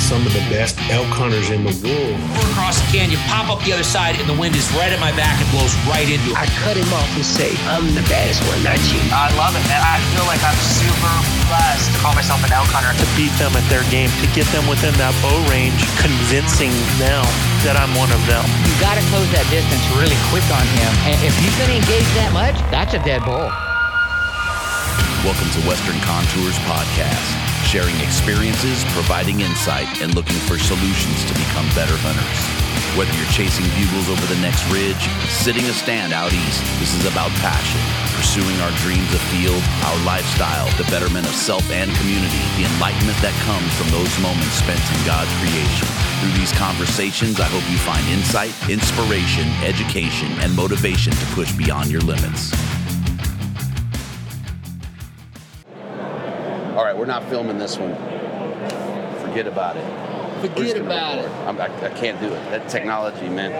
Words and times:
Some 0.00 0.24
of 0.24 0.32
the 0.32 0.42
best 0.48 0.80
elk 0.88 1.06
hunters 1.12 1.52
in 1.52 1.60
the 1.62 1.76
world. 1.84 2.16
We're 2.34 2.50
across 2.56 2.80
the 2.80 2.88
canyon, 2.88 3.20
pop 3.28 3.52
up 3.52 3.60
the 3.62 3.76
other 3.76 3.84
side, 3.84 4.16
and 4.16 4.24
the 4.24 4.34
wind 4.34 4.56
is 4.56 4.64
right 4.72 4.88
at 4.88 4.98
my 4.98 5.12
back 5.12 5.36
and 5.36 5.46
blows 5.52 5.76
right 5.84 6.08
into 6.08 6.32
it. 6.32 6.40
I 6.40 6.48
cut 6.64 6.74
him 6.74 6.88
off 6.96 7.06
and 7.12 7.22
say, 7.22 7.52
I'm 7.68 7.84
the 7.92 8.02
baddest 8.08 8.40
one, 8.48 8.58
not 8.64 8.80
you. 8.88 8.98
I 9.12 9.28
love 9.36 9.52
it, 9.52 9.62
man. 9.68 9.78
I 9.78 10.00
feel 10.16 10.24
like 10.24 10.40
I'm 10.40 10.56
super 10.56 11.14
blessed 11.52 11.92
to 11.92 11.96
call 12.00 12.16
myself 12.16 12.40
an 12.42 12.50
elk 12.50 12.72
hunter. 12.72 12.90
To 12.96 13.06
beat 13.14 13.32
them 13.36 13.52
at 13.52 13.64
their 13.68 13.84
game, 13.92 14.08
to 14.24 14.26
get 14.32 14.48
them 14.56 14.64
within 14.66 14.96
that 14.96 15.12
bow 15.20 15.36
range, 15.52 15.78
convincing 16.00 16.72
them 16.96 17.22
that 17.62 17.76
I'm 17.76 17.92
one 17.92 18.10
of 18.10 18.22
them. 18.24 18.42
You 18.64 18.74
got 18.80 18.96
to 18.96 19.04
close 19.12 19.28
that 19.36 19.44
distance 19.52 19.84
really 20.00 20.18
quick 20.32 20.46
on 20.48 20.64
him. 20.80 20.90
And 21.12 21.16
if 21.20 21.36
he's 21.44 21.54
going 21.60 21.76
to 21.76 21.78
engage 21.78 22.08
that 22.16 22.32
much, 22.32 22.56
that's 22.72 22.96
a 22.96 23.00
dead 23.04 23.20
bull. 23.22 23.52
Welcome 25.20 25.52
to 25.52 25.60
Western 25.68 26.00
Contours 26.00 26.56
Podcast, 26.64 27.28
sharing 27.68 27.94
experiences, 28.00 28.88
providing 28.96 29.44
insight, 29.44 30.00
and 30.00 30.14
looking 30.16 30.40
for 30.48 30.56
solutions 30.56 31.24
to 31.28 31.34
become 31.36 31.68
better 31.76 31.92
hunters. 32.00 32.40
Whether 32.96 33.12
you're 33.14 33.28
chasing 33.28 33.68
bugles 33.76 34.08
over 34.08 34.24
the 34.32 34.40
next 34.40 34.64
ridge, 34.72 34.98
sitting 35.28 35.68
a 35.68 35.76
stand 35.76 36.16
out 36.16 36.32
east, 36.32 36.64
this 36.80 36.96
is 36.96 37.04
about 37.04 37.30
passion, 37.38 37.78
pursuing 38.16 38.56
our 38.64 38.72
dreams 38.80 39.12
afield, 39.12 39.60
our 39.92 39.98
lifestyle, 40.08 40.66
the 40.80 40.88
betterment 40.88 41.28
of 41.28 41.36
self 41.36 41.68
and 41.68 41.92
community, 42.00 42.40
the 42.56 42.64
enlightenment 42.64 43.20
that 43.20 43.36
comes 43.44 43.68
from 43.76 43.92
those 43.92 44.10
moments 44.18 44.56
spent 44.58 44.80
in 44.80 45.00
God's 45.04 45.30
creation. 45.38 45.86
Through 46.24 46.34
these 46.34 46.56
conversations, 46.56 47.38
I 47.38 47.46
hope 47.52 47.62
you 47.68 47.78
find 47.78 48.02
insight, 48.08 48.56
inspiration, 48.72 49.46
education, 49.60 50.32
and 50.40 50.56
motivation 50.56 51.12
to 51.12 51.26
push 51.36 51.52
beyond 51.52 51.92
your 51.92 52.02
limits. 52.02 52.56
All 56.80 56.86
right, 56.86 56.96
we're 56.96 57.04
not 57.04 57.28
filming 57.28 57.58
this 57.58 57.76
one. 57.76 57.94
Forget 59.20 59.46
about 59.46 59.76
it. 59.76 59.84
Forget 60.40 60.78
about 60.78 61.16
record. 61.18 61.30
it. 61.30 61.36
I'm, 61.46 61.60
I, 61.60 61.64
I 61.64 61.90
can't 61.90 62.18
do 62.18 62.28
it. 62.28 62.50
That 62.50 62.70
technology, 62.70 63.28
man. 63.28 63.52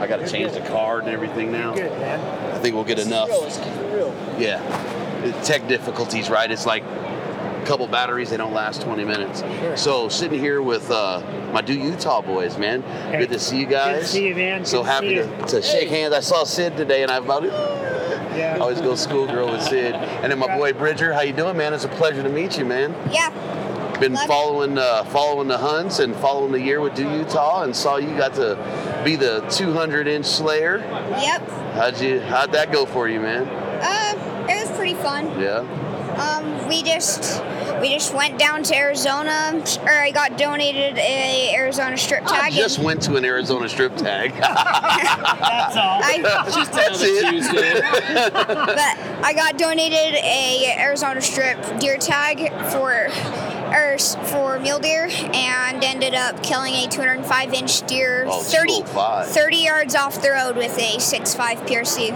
I 0.00 0.06
got 0.06 0.18
to 0.18 0.28
change 0.28 0.52
the 0.52 0.60
card 0.60 1.02
and 1.02 1.12
everything 1.12 1.50
now. 1.50 1.74
Good, 1.74 1.90
man. 1.98 2.54
I 2.54 2.58
think 2.60 2.76
we'll 2.76 2.84
get 2.84 3.00
enough. 3.00 3.30
Real, 3.30 3.40
let's 3.42 3.58
keep 3.58 3.66
it 3.66 3.92
real. 3.96 4.14
Yeah. 4.38 4.62
The 5.22 5.32
Tech 5.42 5.66
difficulties, 5.66 6.30
right? 6.30 6.48
It's 6.48 6.66
like 6.66 6.84
a 6.84 7.64
couple 7.66 7.88
batteries, 7.88 8.30
they 8.30 8.36
don't 8.36 8.54
last 8.54 8.82
20 8.82 9.04
minutes. 9.04 9.40
Sure. 9.40 9.76
So 9.76 10.08
sitting 10.08 10.38
here 10.38 10.62
with 10.62 10.88
uh, 10.92 11.20
my 11.52 11.62
Do 11.62 11.74
Utah 11.74 12.20
boys, 12.20 12.58
man. 12.58 12.82
Hey, 12.82 13.18
Good 13.18 13.30
to 13.30 13.40
see 13.40 13.58
you 13.58 13.66
guys. 13.66 13.96
good 13.96 14.02
to 14.02 14.06
see 14.06 14.28
you, 14.28 14.34
man. 14.36 14.64
So 14.64 14.82
Good 14.82 14.86
to 14.86 14.92
happy 14.92 15.08
see 15.08 15.46
to, 15.46 15.46
to 15.46 15.62
shake 15.62 15.88
hands. 15.88 16.14
I 16.14 16.20
saw 16.20 16.44
Sid 16.44 16.76
today, 16.76 17.02
and 17.02 17.10
I 17.10 17.16
about 17.16 17.42
Yeah. 18.38 18.54
I 18.56 18.58
always 18.60 18.80
go 18.80 18.94
schoolgirl 18.94 19.50
with 19.50 19.62
Sid. 19.62 19.94
And 19.94 20.30
then 20.30 20.38
my 20.38 20.56
boy 20.56 20.72
Bridger, 20.72 21.12
how 21.12 21.20
you 21.20 21.32
doing, 21.32 21.56
man? 21.56 21.74
It's 21.74 21.84
a 21.84 21.88
pleasure 21.88 22.22
to 22.22 22.28
meet 22.28 22.56
you, 22.56 22.64
man. 22.64 22.94
Yeah. 23.10 23.30
Been 23.98 24.12
Love 24.12 24.28
following 24.28 24.78
uh, 24.78 25.02
following 25.04 25.48
the 25.48 25.58
hunts 25.58 25.98
and 25.98 26.14
following 26.16 26.52
the 26.52 26.60
year 26.60 26.80
with 26.80 26.94
Do 26.94 27.02
Utah, 27.02 27.64
and 27.64 27.74
saw 27.74 27.96
you 27.96 28.16
got 28.16 28.32
to 28.34 29.02
be 29.04 29.16
the 29.16 29.40
200 29.50 30.06
inch 30.06 30.24
slayer. 30.24 30.78
Yep. 30.78 31.48
How'd 31.74 32.00
you 32.00 32.20
How'd 32.20 32.52
that 32.52 32.70
go 32.70 32.86
for 32.86 33.08
you, 33.08 33.18
man? 33.18 33.48
Uh, 33.48 34.46
it 34.48 34.68
was 34.68 34.76
pretty 34.76 34.94
fun. 34.94 35.26
Yeah. 35.40 35.64
Um, 36.16 36.68
we 36.68 36.84
just 36.84 37.42
we 37.80 37.90
just 37.94 38.14
went 38.14 38.38
down 38.38 38.62
to 38.64 38.76
Arizona, 38.76 39.62
or 39.82 39.90
I 39.92 40.10
got 40.10 40.36
donated 40.38 40.98
a 40.98 41.54
Arizona 41.54 41.96
strip 41.96 42.24
tag. 42.24 42.44
I 42.44 42.50
just 42.50 42.78
and 42.78 42.86
went 42.86 43.02
to 43.02 43.16
an 43.16 43.24
Arizona 43.24 43.68
strip 43.68 43.96
tag. 43.96 44.32
That's 44.40 45.76
all. 45.76 46.00
I, 46.02 46.18
That's 46.22 46.56
it. 47.02 47.82
but 48.32 49.24
I 49.24 49.32
got 49.34 49.58
donated 49.58 50.14
a 50.24 50.74
Arizona 50.78 51.20
strip 51.20 51.58
deer 51.78 51.98
tag 51.98 52.50
for 52.72 53.08
or 53.68 53.98
for 53.98 54.58
mule 54.58 54.78
deer 54.78 55.08
and 55.34 55.84
ended 55.84 56.14
up 56.14 56.42
killing 56.42 56.74
a 56.74 56.88
205 56.88 57.52
inch 57.54 57.86
deer 57.86 58.24
Oh, 58.26 58.42
30, 58.42 58.82
30 59.32 59.56
yards 59.56 59.94
off 59.94 60.22
the 60.22 60.30
road 60.30 60.56
with 60.56 60.76
a 60.78 60.96
6.5 60.96 61.66
PRC. 61.66 62.10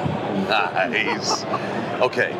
nice. 0.48 1.44
Okay. 2.00 2.32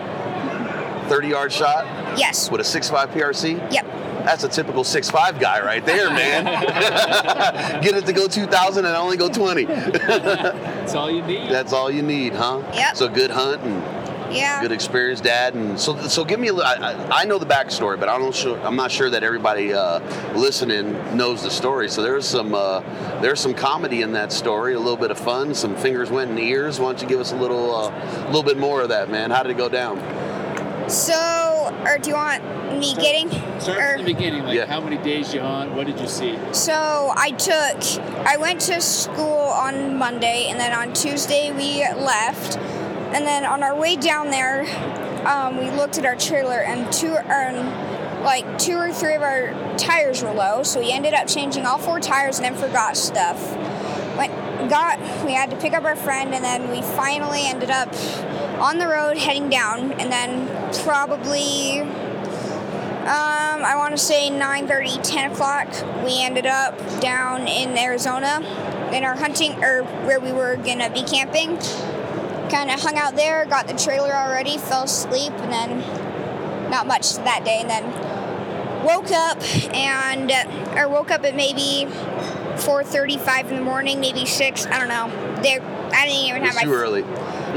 30 1.13 1.29
yard 1.29 1.53
shot 1.53 1.85
Yes. 2.19 2.51
with 2.51 2.63
a 2.63 2.65
6.5 2.65 3.11
PRC. 3.13 3.71
Yep. 3.71 3.85
That's 4.25 4.45
a 4.45 4.49
typical 4.49 4.83
6'5 4.83 5.39
guy 5.39 5.61
right 5.61 5.85
there, 5.85 6.09
man. 6.23 6.45
Get 7.83 7.95
it 7.97 8.07
to 8.07 8.15
go 8.15 8.27
2,000 8.29 8.87
and 8.87 8.97
only 8.97 9.19
go 9.19 9.29
20. 9.29 9.65
That's 9.67 10.95
all 10.95 11.11
you 11.11 11.21
need. 11.23 11.51
That's 11.51 11.75
all 11.75 11.91
you 11.91 12.01
need, 12.03 12.33
huh? 12.33 12.63
Yep. 12.73 12.97
So 12.97 13.09
good 13.11 13.31
hunt 13.31 13.61
and 13.63 14.35
Yeah. 14.35 14.63
good 14.63 14.73
experience, 14.73 15.21
Dad. 15.21 15.53
And 15.55 15.79
so, 15.79 15.99
so 16.09 16.25
give 16.25 16.41
me 16.41 16.49
a 16.49 16.55
little. 16.55 16.71
I, 16.71 16.93
I- 16.93 17.21
I 17.23 17.25
know 17.27 17.37
the 17.39 17.45
backstory, 17.47 18.01
but 18.01 18.09
I 18.09 18.17
don't 18.17 18.35
sure. 18.35 18.59
I'm 18.61 18.77
not 18.77 18.91
sure 18.91 19.11
that 19.11 19.23
everybody 19.23 19.75
uh, 19.75 19.99
listening 20.35 20.93
knows 21.15 21.43
the 21.43 21.51
story. 21.51 21.91
So 21.91 22.01
there's 22.03 22.27
some 22.27 22.55
uh, 22.55 22.81
there's 23.21 23.39
some 23.41 23.53
comedy 23.53 24.01
in 24.01 24.13
that 24.13 24.33
story, 24.33 24.73
a 24.75 24.79
little 24.79 24.97
bit 24.97 25.11
of 25.11 25.19
fun, 25.19 25.55
some 25.55 25.77
fingers 25.77 26.11
went 26.11 26.31
in 26.31 26.37
the 26.37 26.43
ears. 26.49 26.81
Why 26.81 26.87
don't 26.93 27.03
you 27.03 27.09
give 27.09 27.21
us 27.21 27.33
a 27.33 27.37
little 27.37 27.75
uh, 27.75 28.25
little 28.27 28.43
bit 28.43 28.57
more 28.57 28.81
of 28.81 28.89
that, 28.89 29.11
man? 29.11 29.31
How 29.31 29.43
did 29.43 29.51
it 29.51 29.59
go 29.59 29.69
down? 29.69 29.99
So, 30.89 31.73
or 31.87 31.99
do 31.99 32.11
you 32.11 32.17
want 32.17 32.43
me 32.79 32.95
getting? 32.95 33.31
Start 33.61 33.79
or- 33.79 33.93
from 33.97 34.05
the 34.05 34.15
beginning. 34.15 34.45
Like, 34.45 34.57
Yeah. 34.57 34.67
how 34.67 34.81
many 34.81 34.97
days 34.99 35.33
you 35.33 35.41
on? 35.41 35.75
What 35.77 35.87
did 35.87 35.99
you 36.01 36.09
see? 36.09 36.39
So 36.53 37.13
I 37.17 37.31
took, 37.31 37.79
I 38.27 38.37
went 38.37 38.61
to 38.63 38.81
school 38.81 39.39
on 39.49 39.97
Monday, 39.97 40.49
and 40.51 40.59
then 40.59 40.73
on 40.73 40.93
Tuesday 40.93 41.51
we 41.53 41.87
left, 41.97 42.57
and 43.13 43.27
then 43.27 43.45
on 43.45 43.63
our 43.63 43.75
way 43.75 43.97
down 43.97 44.31
there, 44.31 44.67
um, 45.27 45.57
we 45.59 45.71
looked 45.71 45.99
at 45.99 46.05
our 46.07 46.17
trailer, 46.17 46.59
and 46.61 46.91
two, 46.93 47.17
um, 47.17 48.23
like 48.25 48.59
two 48.59 48.77
or 48.77 48.93
three 48.93 49.15
of 49.15 49.23
our 49.23 49.53
tires 49.77 50.23
were 50.23 50.33
low, 50.33 50.63
so 50.63 50.81
we 50.81 50.91
ended 50.93 51.15
up 51.15 51.27
changing 51.27 51.65
all 51.67 51.79
four 51.79 52.01
tires 52.01 52.39
and 52.39 52.45
then 52.47 52.55
forgot 52.55 52.97
stuff. 52.97 53.39
Went, 54.17 54.33
got, 54.69 54.99
we 55.25 55.33
had 55.33 55.51
to 55.51 55.57
pick 55.57 55.73
up 55.75 55.85
our 55.85 55.97
friend, 55.97 56.35
and 56.35 56.45
then 56.45 56.71
we 56.71 56.83
finally 56.83 57.43
ended 57.47 57.71
up 57.71 57.89
on 58.59 58.79
the 58.79 58.87
road 58.87 59.17
heading 59.17 59.49
down, 59.49 59.93
and 59.93 60.11
then 60.13 60.47
probably 60.85 61.83
um, 63.03 63.65
I 63.65 63.75
want 63.77 63.97
to 63.97 63.99
say 63.99 64.31
9:30, 64.31 65.03
10 65.03 65.33
o'clock. 65.33 65.67
We 66.05 66.23
ended 66.23 66.47
up 66.47 66.79
down 67.01 67.49
in 67.49 67.77
Arizona 67.77 68.41
in 68.93 69.05
our 69.05 69.17
hunting, 69.17 69.63
or 69.63 69.83
where 70.07 70.21
we 70.21 70.31
were 70.31 70.55
gonna 70.57 70.89
be 70.89 71.03
camping. 71.03 71.57
Kind 72.49 72.71
of 72.71 72.81
hung 72.81 72.97
out 72.97 73.17
there, 73.17 73.45
got 73.47 73.67
the 73.67 73.75
trailer 73.75 74.13
already, 74.13 74.57
fell 74.57 74.85
asleep, 74.85 75.33
and 75.33 75.53
then 75.53 76.71
not 76.71 76.87
much 76.87 77.17
that 77.17 77.45
day. 77.45 77.59
And 77.61 77.69
then 77.69 77.85
woke 78.85 79.11
up 79.11 79.43
and, 79.75 80.31
or 80.77 80.89
woke 80.89 81.11
up 81.11 81.25
at 81.25 81.35
maybe 81.35 81.91
4:35 82.57 83.51
in 83.51 83.57
the 83.57 83.63
morning, 83.63 83.99
maybe 83.99 84.27
six. 84.27 84.67
I 84.67 84.79
don't 84.79 84.89
know. 84.89 85.11
There, 85.43 85.61
I 85.93 86.07
didn't 86.07 86.29
even 86.29 86.43
have 86.45 86.55
my 86.55 86.63
too 86.63 86.73
early. 86.73 87.03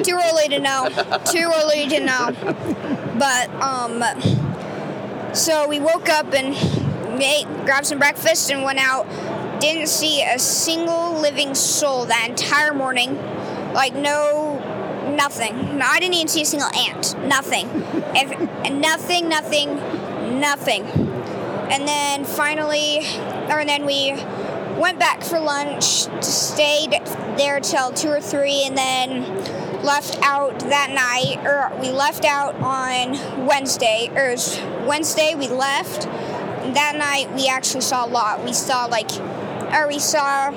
Too 0.03 0.19
early 0.23 0.49
to 0.49 0.59
know. 0.59 0.87
Too 1.25 1.51
early 1.55 1.87
to 1.89 1.99
know. 1.99 2.31
But 3.17 3.49
um 3.61 4.03
So 5.33 5.67
we 5.67 5.79
woke 5.79 6.09
up 6.09 6.33
and 6.33 6.55
ate, 7.21 7.47
grabbed 7.65 7.87
some 7.87 7.99
breakfast 7.99 8.51
and 8.51 8.63
went 8.63 8.79
out. 8.79 9.07
Didn't 9.59 9.87
see 9.87 10.21
a 10.21 10.37
single 10.37 11.19
living 11.19 11.55
soul 11.55 12.05
that 12.05 12.27
entire 12.29 12.73
morning. 12.73 13.15
Like 13.73 13.93
no, 13.93 14.59
nothing. 15.15 15.77
No, 15.77 15.85
I 15.85 15.99
didn't 15.99 16.15
even 16.15 16.27
see 16.27 16.41
a 16.41 16.45
single 16.45 16.69
ant. 16.69 17.17
Nothing. 17.25 17.67
If, 18.15 18.71
nothing. 18.71 19.29
Nothing. 19.29 19.75
Nothing. 20.39 20.83
And 21.71 21.87
then 21.87 22.25
finally, 22.25 22.99
or 23.49 23.65
then 23.65 23.85
we 23.85 24.11
went 24.79 24.99
back 24.99 25.23
for 25.23 25.39
lunch, 25.39 26.07
stayed 26.23 26.91
there 27.37 27.59
till 27.59 27.91
two 27.91 28.09
or 28.09 28.21
three, 28.21 28.63
and 28.65 28.77
then 28.77 29.23
left 29.85 30.17
out 30.23 30.59
that 30.61 30.89
night. 30.91 31.45
Or 31.45 31.71
we 31.79 31.91
left 31.91 32.25
out 32.25 32.55
on 32.55 33.45
Wednesday. 33.45 34.09
Or 34.13 34.35
Wednesday 34.87 35.35
we 35.35 35.47
left. 35.47 36.03
That 36.73 36.95
night 36.97 37.33
we 37.35 37.47
actually 37.47 37.81
saw 37.81 38.05
a 38.05 38.09
lot. 38.09 38.43
We 38.43 38.51
saw 38.51 38.85
like, 38.85 39.11
or 39.73 39.87
we 39.87 39.99
saw 39.99 40.51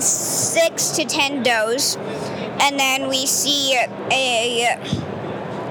six 0.00 0.90
to 0.90 1.04
ten 1.04 1.42
does, 1.42 1.96
and 2.60 2.78
then 2.78 3.08
we 3.08 3.26
see 3.26 3.74
a 4.10 4.76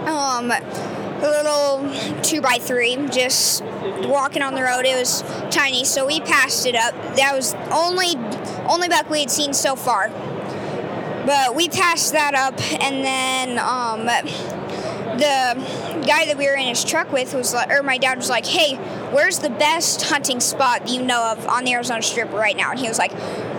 um 0.06 0.50
a 0.50 1.30
little 1.30 2.22
two 2.24 2.42
by 2.42 2.58
three 2.60 2.96
just 3.10 3.64
walking 4.06 4.42
on 4.42 4.56
the 4.56 4.64
road. 4.64 4.86
It 4.86 4.98
was 4.98 5.24
tiny, 5.52 5.84
so 5.84 6.08
we 6.08 6.22
passed 6.22 6.66
it 6.66 6.76
up. 6.76 6.94
That 7.16 7.34
was 7.36 7.54
only 7.72 8.16
only 8.68 8.88
buck 8.88 9.10
we 9.10 9.20
had 9.20 9.30
seen 9.32 9.54
so 9.54 9.76
far. 9.76 10.10
But 11.26 11.56
we 11.56 11.70
passed 11.70 12.14
that 12.14 12.34
up, 12.34 12.60
and 12.82 13.06
then 13.06 13.60
um, 13.60 14.06
the 15.18 16.04
guy 16.06 16.26
that 16.26 16.38
we 16.38 16.48
were 16.48 16.56
in 16.56 16.68
his 16.68 16.84
truck 16.84 17.12
with 17.12 17.34
was 17.34 17.54
like, 17.54 17.70
or 17.70 17.84
my 17.84 17.98
dad 17.98 18.18
was 18.18 18.30
like, 18.30 18.46
"Hey, 18.46 18.76
where's 19.12 19.40
the 19.40 19.50
best 19.50 20.04
hunting 20.04 20.40
spot 20.40 20.90
you 20.90 21.02
know 21.02 21.32
of 21.32 21.48
on 21.48 21.64
the 21.64 21.74
Arizona 21.74 22.02
Strip 22.02 22.32
right 22.32 22.58
now?" 22.58 22.72
And 22.72 22.80
he 22.80 22.88
was 22.88 22.98
like, 22.98 23.12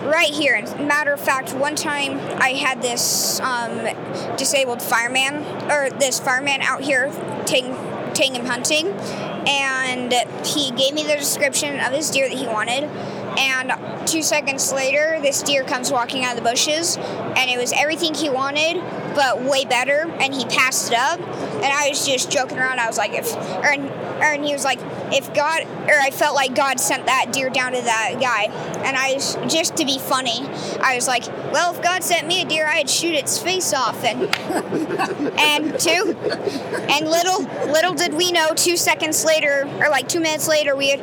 "Right 0.05 0.32
here." 0.32 0.55
And 0.55 0.88
matter 0.88 1.12
of 1.12 1.20
fact, 1.20 1.55
one 1.55 1.76
time 1.76 2.19
I 2.41 2.50
had 2.50 2.82
this 2.82 3.41
um, 3.41 3.87
disabled 4.37 4.82
fireman 4.82 5.44
or 5.70 5.91
this 5.91 6.19
fireman 6.19 6.62
out 6.62 6.82
here 6.82 7.12
taking 7.47 7.76
taking 8.14 8.35
him 8.35 8.47
hunting, 8.47 8.88
and 9.47 10.12
he 10.44 10.70
gave 10.73 10.94
me 10.94 11.03
the 11.05 11.17
description 11.17 11.81
of 11.81 11.93
his 11.93 12.11
deer 12.11 12.29
that 12.29 12.37
he 12.37 12.47
wanted. 12.47 12.85
And 13.38 13.73
two 14.06 14.23
seconds 14.23 14.73
later, 14.73 15.19
this 15.23 15.43
deer 15.43 15.64
comes 15.64 15.90
walking 15.90 16.25
out 16.25 16.37
of 16.37 16.43
the 16.43 16.49
bushes, 16.49 16.96
and 16.96 17.50
it 17.50 17.58
was 17.58 17.73
everything 17.73 18.14
he 18.14 18.29
wanted, 18.29 18.82
but 19.14 19.43
way 19.43 19.64
better. 19.64 20.11
And 20.20 20.34
he 20.34 20.44
passed 20.46 20.93
it 20.93 20.99
up, 20.99 21.20
and 21.20 21.64
I 21.64 21.88
was 21.88 22.06
just 22.06 22.31
joking 22.31 22.58
around. 22.58 22.81
I 22.81 22.87
was 22.87 22.99
like, 22.99 23.12
if, 23.12 23.34
or, 23.34 23.67
and 23.67 24.44
he 24.44 24.52
was 24.52 24.64
like, 24.64 24.79
if 25.12 25.32
God, 25.34 25.62
or 25.62 25.99
I 26.00 26.11
felt 26.11 26.34
like 26.34 26.55
God 26.55 26.79
sent 26.81 27.06
that 27.06 27.32
deer 27.32 27.50
down 27.50 27.73
to 27.73 27.82
that 27.82 28.14
guy, 28.20 28.44
and 28.84 28.96
I 28.96 29.14
was 29.14 29.37
just 29.49 29.76
to 29.76 29.85
be 29.85 29.99
funny. 29.99 30.46
I 30.81 30.94
was 30.94 31.06
like, 31.06 31.26
well, 31.52 31.75
if 31.75 31.82
God 31.82 32.02
sent 32.02 32.26
me 32.26 32.43
a 32.43 32.44
deer, 32.44 32.67
I'd 32.67 32.88
shoot 32.88 33.14
its 33.14 33.38
face 33.38 33.73
off, 33.73 34.02
and 34.05 34.23
and 35.38 35.78
two, 35.78 36.17
and 36.88 37.08
little 37.08 37.43
little 37.73 37.94
did 37.94 38.14
we 38.14 38.32
know, 38.32 38.52
two 38.55 38.76
seconds 38.76 39.25
later, 39.25 39.69
or 39.81 39.88
like 39.88 40.08
two 40.08 40.20
minutes 40.20 40.49
later, 40.49 40.76
we 40.76 40.90
had 40.90 41.00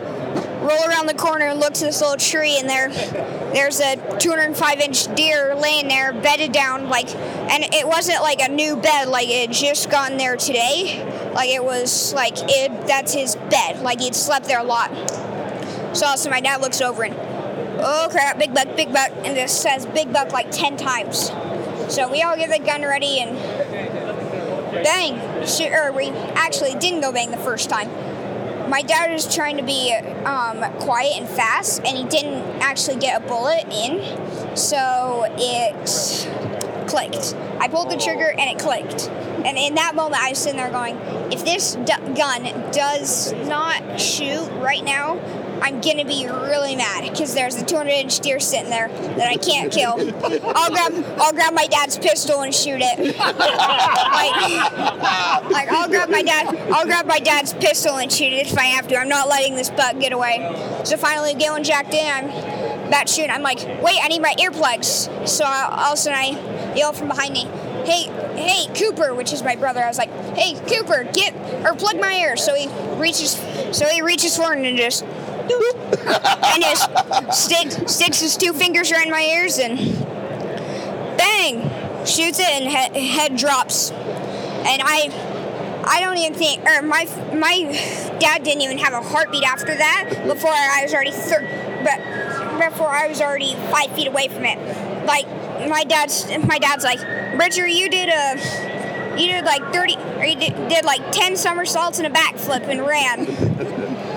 roll 0.69 0.87
around 0.87 1.07
the 1.07 1.15
corner 1.15 1.45
and 1.45 1.59
look 1.59 1.73
to 1.73 1.85
this 1.85 1.99
little 1.99 2.17
tree 2.17 2.57
and 2.59 2.69
there 2.69 2.89
there's 3.53 3.79
a 3.79 3.95
205 4.19 4.79
inch 4.79 5.13
deer 5.15 5.55
laying 5.55 5.87
there 5.87 6.13
bedded 6.13 6.51
down 6.51 6.89
like 6.89 7.13
and 7.15 7.63
it 7.73 7.87
wasn't 7.87 8.21
like 8.21 8.39
a 8.41 8.47
new 8.47 8.75
bed 8.75 9.07
like 9.07 9.27
it 9.29 9.49
just 9.49 9.89
gotten 9.89 10.17
there 10.17 10.37
today. 10.37 11.03
Like 11.33 11.49
it 11.49 11.63
was 11.63 12.13
like 12.13 12.35
it 12.37 12.87
that's 12.87 13.13
his 13.13 13.35
bed 13.35 13.81
like 13.81 13.99
he'd 13.99 14.15
slept 14.15 14.45
there 14.45 14.59
a 14.59 14.63
lot. 14.63 14.91
So 15.97 16.05
also 16.05 16.29
my 16.29 16.39
dad 16.39 16.61
looks 16.61 16.81
over 16.81 17.03
and 17.03 17.15
oh 17.81 18.07
crap 18.11 18.37
big 18.37 18.53
buck 18.53 18.75
big 18.75 18.93
buck 18.93 19.11
and 19.23 19.35
this 19.35 19.59
says 19.59 19.87
big 19.87 20.13
buck 20.13 20.31
like 20.31 20.51
10 20.51 20.77
times. 20.77 21.31
So 21.91 22.11
we 22.11 22.21
all 22.21 22.37
get 22.37 22.51
the 22.51 22.63
gun 22.63 22.83
ready 22.83 23.19
and 23.19 23.35
bang 24.83 25.19
or 25.73 25.91
we 25.91 26.09
actually 26.35 26.75
didn't 26.75 27.01
go 27.01 27.11
bang 27.11 27.31
the 27.31 27.37
first 27.37 27.71
time 27.71 27.89
my 28.69 28.83
dad 28.83 29.11
was 29.11 29.33
trying 29.33 29.57
to 29.57 29.63
be 29.63 29.93
um, 30.25 30.61
quiet 30.79 31.13
and 31.17 31.27
fast, 31.27 31.81
and 31.83 31.97
he 31.97 32.05
didn't 32.05 32.43
actually 32.61 32.97
get 32.97 33.21
a 33.21 33.27
bullet 33.27 33.65
in, 33.71 34.55
so 34.55 35.25
it 35.37 35.75
clicked. 36.87 37.35
I 37.59 37.67
pulled 37.67 37.89
the 37.91 37.97
trigger 37.97 38.31
and 38.31 38.49
it 38.49 38.59
clicked. 38.59 39.09
And 39.45 39.57
in 39.57 39.75
that 39.75 39.95
moment, 39.95 40.21
I 40.21 40.29
was 40.29 40.39
sitting 40.39 40.57
there 40.57 40.69
going, 40.69 40.97
if 41.31 41.45
this 41.45 41.75
d- 41.75 41.93
gun 42.15 42.43
does 42.71 43.33
not 43.47 43.99
shoot 43.99 44.47
right 44.59 44.83
now, 44.83 45.15
I'm 45.61 45.81
gonna 45.81 46.05
be 46.05 46.27
really 46.27 46.75
mad 46.75 47.09
because 47.09 47.33
there's 47.33 47.55
a 47.55 47.65
200 47.65 47.89
inch 47.89 48.19
deer 48.19 48.39
sitting 48.39 48.69
there 48.69 48.87
that 48.87 49.27
I 49.27 49.35
can't 49.35 49.71
kill. 49.71 49.93
I'll 50.55 50.69
grab, 50.69 50.93
I'll 51.19 51.33
grab 51.33 51.53
my 51.53 51.67
dad's 51.67 51.97
pistol 51.97 52.41
and 52.41 52.53
shoot 52.53 52.79
it. 52.81 53.17
like, 53.17 53.29
like 55.51 55.69
I'll 55.69 55.89
grab 55.89 56.09
my 56.09 56.23
dad, 56.23 56.55
I'll 56.71 56.85
grab 56.85 57.05
my 57.05 57.19
dad's 57.19 57.53
pistol 57.53 57.97
and 57.97 58.11
shoot 58.11 58.33
it 58.33 58.47
if 58.47 58.57
I 58.57 58.65
have 58.65 58.87
to. 58.87 58.97
I'm 58.97 59.09
not 59.09 59.27
letting 59.27 59.55
this 59.55 59.69
buck 59.69 59.99
get 59.99 60.13
away. 60.13 60.81
So 60.83 60.97
finally, 60.97 61.35
one 61.59 61.63
jacked 61.63 61.93
in. 61.93 62.05
I'm 62.05 62.87
about 62.87 63.07
to 63.07 63.13
shoot. 63.13 63.29
I'm 63.29 63.41
like, 63.41 63.59
wait, 63.83 63.99
I 64.01 64.07
need 64.07 64.21
my 64.21 64.33
earplugs. 64.39 65.27
So 65.27 65.43
I, 65.45 65.69
all 65.71 65.91
of 65.91 65.93
a 65.93 65.97
sudden, 65.97 66.19
I 66.19 66.75
yell 66.75 66.93
from 66.93 67.09
behind 67.09 67.33
me, 67.33 67.45
hey, 67.85 68.03
hey, 68.35 68.73
Cooper, 68.73 69.13
which 69.13 69.33
is 69.33 69.43
my 69.43 69.55
brother. 69.55 69.81
I 69.81 69.87
was 69.87 69.97
like, 69.97 70.11
hey, 70.35 70.55
Cooper, 70.67 71.03
get 71.11 71.35
or 71.65 71.75
plug 71.75 71.99
my 71.99 72.13
ears. 72.13 72.43
So 72.43 72.55
he 72.55 72.67
reaches, 72.95 73.31
so 73.71 73.87
he 73.87 74.01
reaches 74.01 74.37
forward 74.37 74.59
and 74.59 74.77
just 74.77 75.05
and 75.49 76.63
just 76.63 76.89
sticks 77.31 77.93
sticks 77.93 78.19
his 78.19 78.37
two 78.37 78.53
fingers 78.53 78.91
around 78.91 79.09
my 79.09 79.21
ears 79.21 79.57
and 79.59 79.77
bang 81.17 81.61
shoots 82.05 82.39
it 82.39 82.47
and 82.49 82.93
he- 82.95 83.07
head 83.07 83.35
drops. 83.35 83.91
And 83.91 84.81
I 84.83 85.09
I 85.85 86.01
don't 86.01 86.17
even 86.17 86.33
think 86.33 86.63
or 86.65 86.81
my 86.81 87.05
my 87.33 88.17
dad 88.19 88.43
didn't 88.43 88.61
even 88.61 88.77
have 88.77 88.93
a 88.93 89.01
heartbeat 89.01 89.43
after 89.43 89.75
that 89.75 90.23
before 90.27 90.51
I 90.51 90.81
was 90.83 90.93
already 90.93 91.11
thir- 91.11 91.47
but 91.83 92.69
before 92.71 92.89
I 92.89 93.07
was 93.07 93.21
already 93.21 93.55
five 93.71 93.91
feet 93.95 94.07
away 94.07 94.27
from 94.27 94.45
it. 94.45 95.05
Like 95.05 95.27
my 95.69 95.83
dad's 95.83 96.27
my 96.47 96.59
dad's 96.59 96.83
like 96.83 96.99
Bridger 97.37 97.67
you 97.67 97.89
did 97.89 98.09
a 98.09 98.37
you 99.19 99.27
did 99.27 99.43
like 99.43 99.73
30 99.73 99.95
or 100.17 100.25
you 100.25 100.35
did, 100.35 100.69
did 100.69 100.85
like 100.85 101.11
10 101.11 101.35
somersaults 101.35 101.99
and 101.99 102.07
a 102.07 102.09
backflip 102.09 102.67
and 102.69 102.85
ran 102.85 103.25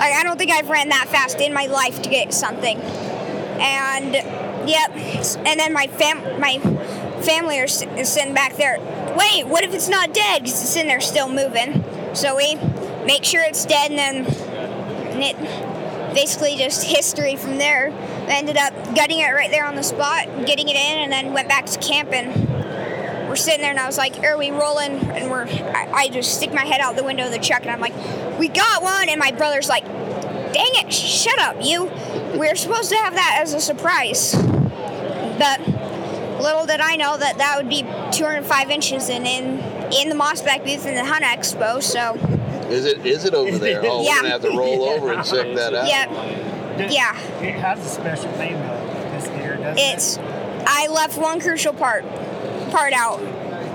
like 0.02 0.14
I 0.14 0.24
don't 0.24 0.36
think 0.36 0.50
I've 0.50 0.68
ran 0.68 0.88
that 0.88 1.08
fast 1.08 1.40
in 1.40 1.54
my 1.54 1.66
life 1.66 2.02
to 2.02 2.10
get 2.10 2.34
something. 2.34 2.76
And 2.80 4.14
yep, 4.68 4.90
and 5.46 5.60
then 5.60 5.72
my 5.72 5.86
fam 5.86 6.40
my 6.40 6.58
family 7.22 7.60
are 7.60 7.68
sitting 7.68 8.34
back 8.34 8.56
there. 8.56 8.80
Wait, 9.16 9.46
what 9.46 9.62
if 9.62 9.72
it's 9.72 9.88
not 9.88 10.12
dead? 10.12 10.42
Because 10.42 10.60
it's 10.60 10.70
sitting 10.70 10.88
there 10.88 11.00
still 11.00 11.28
moving. 11.28 11.84
So 12.14 12.36
we 12.36 12.56
make 13.06 13.24
sure 13.24 13.42
it's 13.42 13.64
dead, 13.64 13.92
and 13.92 13.98
then 13.98 14.26
and 15.12 15.22
it 15.22 16.14
basically 16.14 16.56
just 16.56 16.82
history 16.96 17.36
from 17.36 17.58
there. 17.58 17.92
I 18.26 18.34
ended 18.34 18.56
up 18.56 18.74
gutting 18.96 19.20
it 19.20 19.30
right 19.32 19.50
there 19.50 19.66
on 19.66 19.76
the 19.76 19.84
spot, 19.84 20.26
getting 20.46 20.68
it 20.68 20.76
in, 20.76 20.98
and 20.98 21.12
then 21.12 21.32
went 21.32 21.48
back 21.48 21.66
to 21.66 21.78
camping. 21.78 22.51
We're 23.32 23.36
sitting 23.36 23.62
there 23.62 23.70
and 23.70 23.78
I 23.80 23.86
was 23.86 23.96
like, 23.96 24.18
are 24.24 24.36
we 24.36 24.50
rolling? 24.50 24.92
And 24.92 25.30
we're, 25.30 25.46
I, 25.46 25.90
I 25.90 26.08
just 26.08 26.34
stick 26.36 26.52
my 26.52 26.66
head 26.66 26.82
out 26.82 26.96
the 26.96 27.02
window 27.02 27.24
of 27.24 27.32
the 27.32 27.38
truck 27.38 27.62
and 27.62 27.70
I'm 27.70 27.80
like, 27.80 27.94
we 28.38 28.48
got 28.48 28.82
one. 28.82 29.08
And 29.08 29.18
my 29.18 29.32
brother's 29.32 29.70
like, 29.70 29.86
dang 29.86 30.68
it, 30.74 30.92
shut 30.92 31.38
up, 31.38 31.56
you. 31.64 31.84
We're 32.38 32.54
supposed 32.56 32.90
to 32.90 32.96
have 32.96 33.14
that 33.14 33.38
as 33.40 33.54
a 33.54 33.60
surprise. 33.60 34.34
But 34.34 35.60
little 36.42 36.66
did 36.66 36.80
I 36.80 36.96
know 36.96 37.16
that 37.16 37.38
that 37.38 37.56
would 37.56 37.70
be 37.70 37.80
205 38.12 38.68
inches 38.68 39.08
and 39.08 39.26
in, 39.26 39.60
in 39.94 40.10
the 40.10 40.14
Mossback 40.14 40.62
booth 40.66 40.84
in 40.84 40.94
the 40.94 41.04
Hunt 41.06 41.24
Expo. 41.24 41.82
So, 41.82 42.16
Is 42.70 42.84
it 42.84 43.06
is 43.06 43.24
it 43.24 43.32
over 43.32 43.56
there? 43.56 43.80
Oh, 43.82 44.02
Yeah. 44.02 44.10
we're 44.10 44.16
gonna 44.16 44.28
have 44.28 44.42
to 44.42 44.50
roll 44.50 44.82
over 44.90 45.10
and 45.10 45.24
check 45.24 45.54
that 45.54 45.72
out. 45.72 45.88
yeah, 45.88 46.90
yeah. 46.90 47.18
It 47.40 47.54
has 47.54 47.82
a 47.82 47.88
special 47.88 48.30
name 48.32 48.58
though. 48.58 49.10
This 49.16 49.28
deer 49.28 49.56
doesn't 49.56 49.78
It's 49.78 50.18
I 50.66 50.88
left 50.88 51.16
one 51.16 51.40
crucial 51.40 51.72
part 51.72 52.04
part 52.72 52.92
out. 52.92 53.20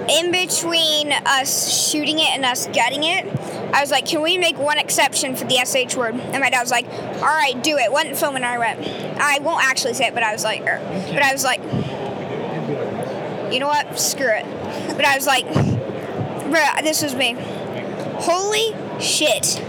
In 0.10 0.32
between 0.32 1.12
us 1.12 1.90
shooting 1.90 2.20
it 2.20 2.30
and 2.30 2.46
us 2.46 2.68
getting 2.68 3.04
it, 3.04 3.26
I 3.74 3.82
was 3.82 3.92
like, 3.92 4.06
"Can 4.06 4.22
we 4.22 4.38
make 4.38 4.58
one 4.58 4.78
exception 4.78 5.36
for 5.36 5.46
the 5.46 5.58
sh 5.66 5.96
word?" 5.96 6.16
And 6.16 6.40
my 6.40 6.50
dad 6.50 6.62
was 6.62 6.72
like, 6.72 6.88
"All 6.88 7.22
right, 7.22 7.62
do 7.62 7.78
it." 7.78 7.92
Wasn't 7.92 8.18
filming. 8.18 8.44
I 8.44 8.58
went. 8.58 8.80
I 9.20 9.40
won't 9.40 9.64
actually 9.64 9.94
say 9.94 10.08
it, 10.08 10.14
but 10.14 10.24
I 10.24 10.34
was 10.34 10.44
like, 10.44 10.62
er, 10.62 10.80
but 11.14 11.22
I 11.22 11.34
was 11.34 11.44
like, 11.44 11.62
you 13.52 13.60
know 13.60 13.68
what? 13.68 14.00
Screw 14.00 14.30
it. 14.30 14.46
But 14.96 15.06
I 15.06 15.16
was 15.16 15.26
like, 15.26 15.46
bruh, 15.46 16.84
this 16.84 17.02
was 17.02 17.16
me. 17.16 17.36
Holy 18.20 18.76
shit. 19.00 19.62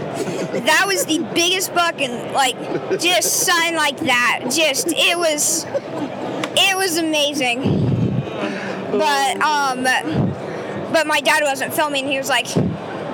That 0.65 0.83
was 0.87 1.05
the 1.05 1.19
biggest 1.33 1.73
buck 1.73 2.01
and 2.01 2.33
like 2.33 2.57
just 2.99 3.45
sign 3.45 3.75
like 3.75 3.97
that. 3.99 4.45
Just 4.51 4.87
it 4.89 5.17
was 5.17 5.65
it 6.57 6.77
was 6.77 6.97
amazing. 6.97 7.88
But 8.91 9.41
um 9.41 9.83
but 10.91 11.05
my 11.07 11.21
dad 11.21 11.43
wasn't 11.43 11.73
filming. 11.73 12.07
He 12.07 12.17
was 12.17 12.29
like, 12.29 12.45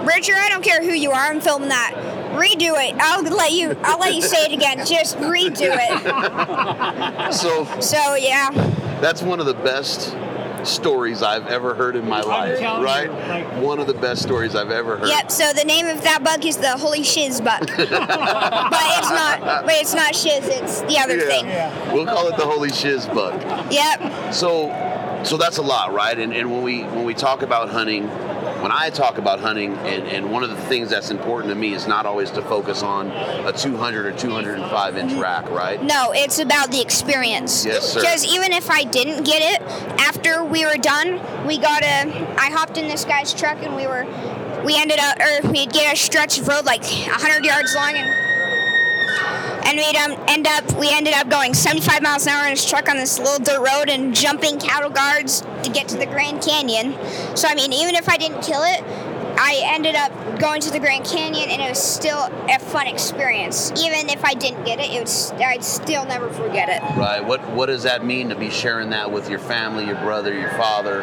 Bridger, 0.05 0.34
I 0.36 0.48
don't 0.50 0.63
care 0.63 0.82
who 0.82 0.94
you 0.94 1.12
are, 1.12 1.27
I'm 1.32 1.41
filming 1.41 1.70
that. 1.70 1.94
Redo 2.36 2.74
it. 2.77 2.96
I'll 3.00 3.24
let 3.24 3.51
you. 3.53 3.77
I'll 3.84 4.00
let 4.00 4.13
you 4.13 4.22
say 4.22 4.46
it 4.46 4.51
again. 4.53 4.86
Just 4.86 5.17
redo 5.17 5.75
it. 5.77 7.34
So 7.34 7.65
So 7.79 8.15
yeah. 8.15 8.50
that's 9.01 9.22
one 9.22 9.39
of 9.39 9.46
the 9.46 9.53
best 9.53 10.15
stories 10.63 11.22
I've 11.22 11.46
ever 11.48 11.75
heard 11.75 11.96
in 11.96 12.08
my 12.10 12.22
life, 12.22 12.58
telling 12.60 12.82
you, 12.82 12.86
right? 12.86 13.10
like- 13.27 13.62
one 13.62 13.79
of 13.79 13.86
the 13.88 13.94
best 13.94 14.22
stories 14.24 14.55
I've 14.55 14.72
ever 14.72 14.98
heard. 14.98 15.10
Yep. 15.10 15.32
So 15.32 15.53
the 15.53 15.63
name 15.63 15.86
of 15.86 16.01
that 16.03 16.24
bug 16.24 16.44
is 16.46 16.58
the 16.58 16.75
holy 16.77 17.03
shiz 17.03 17.39
bug. 17.39 17.67
but 17.77 17.79
it's 17.79 19.10
not. 19.12 19.41
But 19.65 19.74
it's 19.75 19.94
not 19.94 20.15
shiz. 20.15 20.46
It's 20.48 20.82
the 20.82 20.98
other 20.98 21.20
thing. 21.20 21.46
Yeah. 21.46 21.94
We'll 21.94 22.05
call 22.05 22.27
it 22.27 22.38
the 22.38 22.46
holy 22.46 22.72
shiz 22.72 23.05
bug. 23.08 23.41
Yep. 23.72 24.34
So, 24.34 24.70
so 25.25 25.38
that's 25.38 25.58
a 25.58 25.62
lot, 25.62 25.94
right? 25.94 26.17
And, 26.17 26.34
and 26.34 26.51
when 26.51 26.63
we 26.63 26.84
when 26.84 27.03
we 27.03 27.13
talk 27.13 27.41
about 27.41 27.70
hunting, 27.70 28.08
when 28.62 28.72
I 28.72 28.89
talk 28.89 29.17
about 29.17 29.39
hunting, 29.39 29.74
and, 29.74 30.08
and 30.08 30.32
one 30.32 30.44
of 30.44 30.50
the 30.50 30.62
things 30.63 30.89
that's 30.89 31.12
important 31.12 31.51
to 31.51 31.55
me 31.55 31.74
is 31.74 31.88
not 31.88 32.05
always 32.05 32.32
to 32.32 32.41
focus 32.41 32.84
on 32.84 33.12
a 33.12 33.51
200 33.51 34.05
or 34.05 34.12
205 34.12 34.98
inch 34.98 35.13
rack, 35.13 35.50
right? 35.50 35.82
No, 35.84 36.12
it's 36.13 36.39
about 36.39 36.72
the 36.72 36.82
experience. 36.82 37.65
Yes, 37.65 37.94
sir. 37.94 38.01
Because 38.01 38.25
even 38.25 38.51
if 38.51 38.70
I 38.70 38.84
didn't 38.84 39.24
get 39.24 39.41
it, 39.41 39.62
after 40.00 40.44
we 40.44 40.65
were 40.65 40.77
done, 40.77 41.20
we 41.46 41.58
got 41.58 41.84
a. 41.84 42.36
I 42.39 42.50
hopped 42.50 42.77
in 42.77 42.88
this 42.88 43.05
guy's 43.05 43.34
truck 43.34 43.62
and 43.62 43.75
we 43.75 43.88
were. 43.88 44.05
We 44.63 44.75
ended 44.82 44.98
up, 45.00 45.20
or 45.20 45.51
we'd 45.51 45.72
get 45.72 45.94
a 45.94 45.96
stretch 45.96 46.39
of 46.39 46.48
road 46.48 46.65
like 46.65 46.82
100 46.82 47.46
yards 47.46 47.75
long 47.75 47.94
and. 47.94 48.25
And 49.65 49.77
we'd 49.77 49.95
um, 49.95 50.24
end 50.27 50.48
up, 50.48 50.72
we 50.79 50.89
ended 50.91 51.13
up 51.13 51.29
going 51.29 51.53
75 51.53 52.01
miles 52.01 52.27
an 52.27 52.34
hour 52.34 52.45
in 52.45 52.51
his 52.51 52.65
truck 52.65 52.88
on 52.88 52.98
this 52.98 53.19
little 53.19 53.43
dirt 53.43 53.60
road 53.60 53.89
and 53.89 54.13
jumping 54.15 54.60
cattle 54.60 54.89
guards 54.89 55.41
to 55.63 55.72
get 55.72 55.88
to 55.89 55.98
the 55.98 56.05
Grand 56.05 56.41
Canyon. 56.41 56.93
So 57.36 57.48
I 57.48 57.55
mean, 57.55 57.74
even 57.74 57.95
if 57.95 58.07
I 58.07 58.17
didn't 58.17 58.41
kill 58.41 58.62
it, 58.63 58.84
I 59.38 59.62
ended 59.65 59.95
up 59.95 60.12
going 60.39 60.62
to 60.62 60.72
the 60.72 60.79
Grand 60.79 61.05
Canyon, 61.05 61.50
and 61.50 61.62
it 61.62 61.69
was 61.69 61.81
still 61.81 62.29
a 62.48 62.60
fun 62.60 62.88
experience. 62.88 63.72
Even 63.72 64.10
if 64.10 64.24
I 64.24 64.34
didn't 64.34 64.63
get 64.63 64.79
it, 64.79 64.91
it 64.91 65.01
was 65.01 65.31
I'd 65.34 65.63
still 65.63 66.05
never 66.05 66.29
forget 66.29 66.69
it. 66.69 66.81
Right. 66.98 67.24
What 67.24 67.41
What 67.51 67.65
does 67.65 67.84
that 67.84 68.05
mean 68.05 68.29
to 68.29 68.36
be 68.36 68.50
sharing 68.50 68.91
that 68.91 69.12
with 69.12 69.29
your 69.29 69.39
family, 69.39 69.86
your 69.86 69.98
brother, 69.98 70.34
your 70.34 70.51
father? 70.51 71.01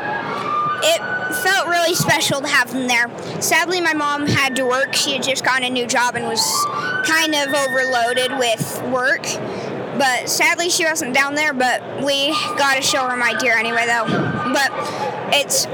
It 0.85 1.01
felt 1.43 1.69
really 1.69 1.95
special 1.95 2.41
to 2.41 2.49
have 2.49 2.73
them 2.73 2.89
there. 2.89 3.09
Sadly, 3.41 3.81
my 3.81 3.95
mom 3.95 4.27
had 4.27 4.57
to 4.57 4.65
work. 4.65 4.95
She 4.95 5.12
had 5.12 5.23
just 5.23 5.45
gotten 5.45 5.65
a 5.65 5.71
new 5.71 5.87
job 5.87 6.17
and 6.17 6.27
was 6.27 6.43
kind 7.07 7.35
of 7.35 7.55
overloaded 7.55 8.39
with 8.39 8.83
work. 8.91 9.23
But 9.99 10.29
sadly, 10.29 10.71
she 10.71 10.85
wasn't 10.85 11.15
down 11.15 11.35
there. 11.35 11.53
But 11.53 11.83
we 12.05 12.31
got 12.57 12.77
to 12.77 12.83
show 12.83 13.07
her 13.09 13.17
my 13.17 13.35
deer 13.39 13.57
anyway, 13.57 13.87
though. 13.87 14.07
But 14.53 14.71
it's 15.35 15.67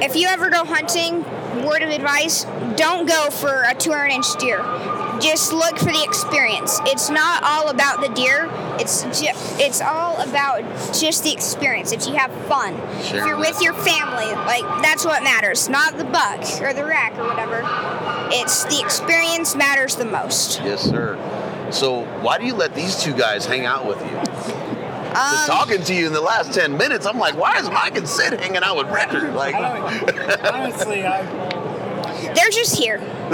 if 0.00 0.14
you 0.14 0.28
ever 0.28 0.50
go 0.50 0.64
hunting, 0.64 1.24
word 1.64 1.82
of 1.82 1.90
advice: 1.90 2.44
don't 2.76 3.06
go 3.06 3.30
for 3.30 3.62
a 3.62 3.74
200-inch 3.74 4.36
deer. 4.36 4.62
Just 5.20 5.52
look 5.52 5.76
for 5.78 5.86
the 5.92 6.02
experience. 6.04 6.80
It's 6.86 7.10
not 7.10 7.42
all 7.42 7.68
about 7.70 8.00
the 8.00 8.08
deer. 8.14 8.48
It's 8.78 9.02
ju- 9.20 9.32
it's 9.58 9.80
all 9.80 10.16
about 10.20 10.62
just 10.94 11.24
the 11.24 11.32
experience. 11.32 11.92
If 11.92 12.06
you 12.06 12.14
have 12.14 12.30
fun, 12.46 12.74
if 13.00 13.12
you're 13.14 13.36
with 13.36 13.60
your 13.60 13.74
family, 13.74 14.26
like 14.46 14.62
that's 14.82 15.04
what 15.04 15.22
matters, 15.24 15.68
not 15.68 15.98
the 15.98 16.04
buck 16.04 16.40
or 16.62 16.72
the 16.72 16.84
rack 16.84 17.18
or 17.18 17.24
whatever. 17.24 17.62
It's 18.32 18.64
the 18.64 18.80
experience 18.80 19.56
matters 19.56 19.96
the 19.96 20.04
most. 20.04 20.60
Yes, 20.60 20.82
sir. 20.82 21.16
So 21.72 22.04
why 22.22 22.38
do 22.38 22.46
you 22.46 22.54
let 22.54 22.74
these 22.74 23.02
two 23.02 23.12
guys 23.14 23.44
hang 23.44 23.66
out 23.66 23.86
with 23.86 23.98
you? 24.00 24.16
Um, 25.08 25.14
Just 25.14 25.46
talking 25.48 25.82
to 25.82 25.94
you 25.94 26.06
in 26.06 26.12
the 26.12 26.20
last 26.20 26.52
ten 26.54 26.76
minutes, 26.76 27.06
I'm 27.06 27.18
like, 27.18 27.34
why 27.36 27.56
is 27.58 27.68
Mike 27.70 27.96
and 27.96 28.06
Sid 28.08 28.38
hanging 28.38 28.62
out 28.62 28.76
with 28.76 28.88
Bridger? 28.88 29.32
Like, 29.32 29.54
Honestly, 29.56 31.04
I. 31.04 31.47
They're 32.22 32.50
just 32.50 32.76
here. 32.76 32.98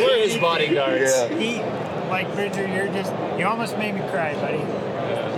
We're 0.00 0.18
his 0.18 0.36
bodyguards. 0.38 1.12
Yeah. 1.12 1.28
He, 1.38 1.60
like 2.10 2.32
Bridger, 2.34 2.66
you're 2.66 2.88
just. 2.88 3.12
You 3.38 3.46
almost 3.46 3.78
made 3.78 3.94
me 3.94 4.00
cry, 4.10 4.34
buddy. 4.34 4.58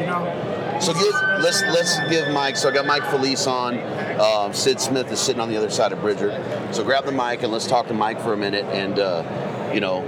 You 0.00 0.06
know. 0.06 0.54
So 0.80 0.92
give, 0.92 1.12
let's 1.40 1.62
let's 1.62 1.98
give 2.10 2.28
Mike. 2.32 2.56
So 2.56 2.68
I 2.68 2.72
got 2.74 2.86
Mike 2.86 3.04
Felice 3.04 3.46
on. 3.46 3.78
Um, 4.20 4.52
Sid 4.52 4.80
Smith 4.80 5.10
is 5.12 5.20
sitting 5.20 5.40
on 5.40 5.48
the 5.48 5.56
other 5.56 5.70
side 5.70 5.92
of 5.92 6.00
Bridger. 6.00 6.32
So 6.72 6.82
grab 6.84 7.04
the 7.04 7.12
mic 7.12 7.42
and 7.42 7.52
let's 7.52 7.66
talk 7.66 7.86
to 7.88 7.94
Mike 7.94 8.20
for 8.20 8.32
a 8.32 8.36
minute. 8.36 8.64
And 8.66 8.98
uh, 8.98 9.70
you 9.72 9.80
know, 9.80 10.02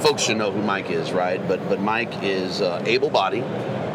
folks 0.00 0.22
should 0.22 0.36
know 0.36 0.52
who 0.52 0.62
Mike 0.62 0.90
is, 0.90 1.12
right? 1.12 1.46
But 1.46 1.68
but 1.68 1.80
Mike 1.80 2.22
is 2.22 2.60
uh, 2.60 2.82
able-bodied. 2.86 3.44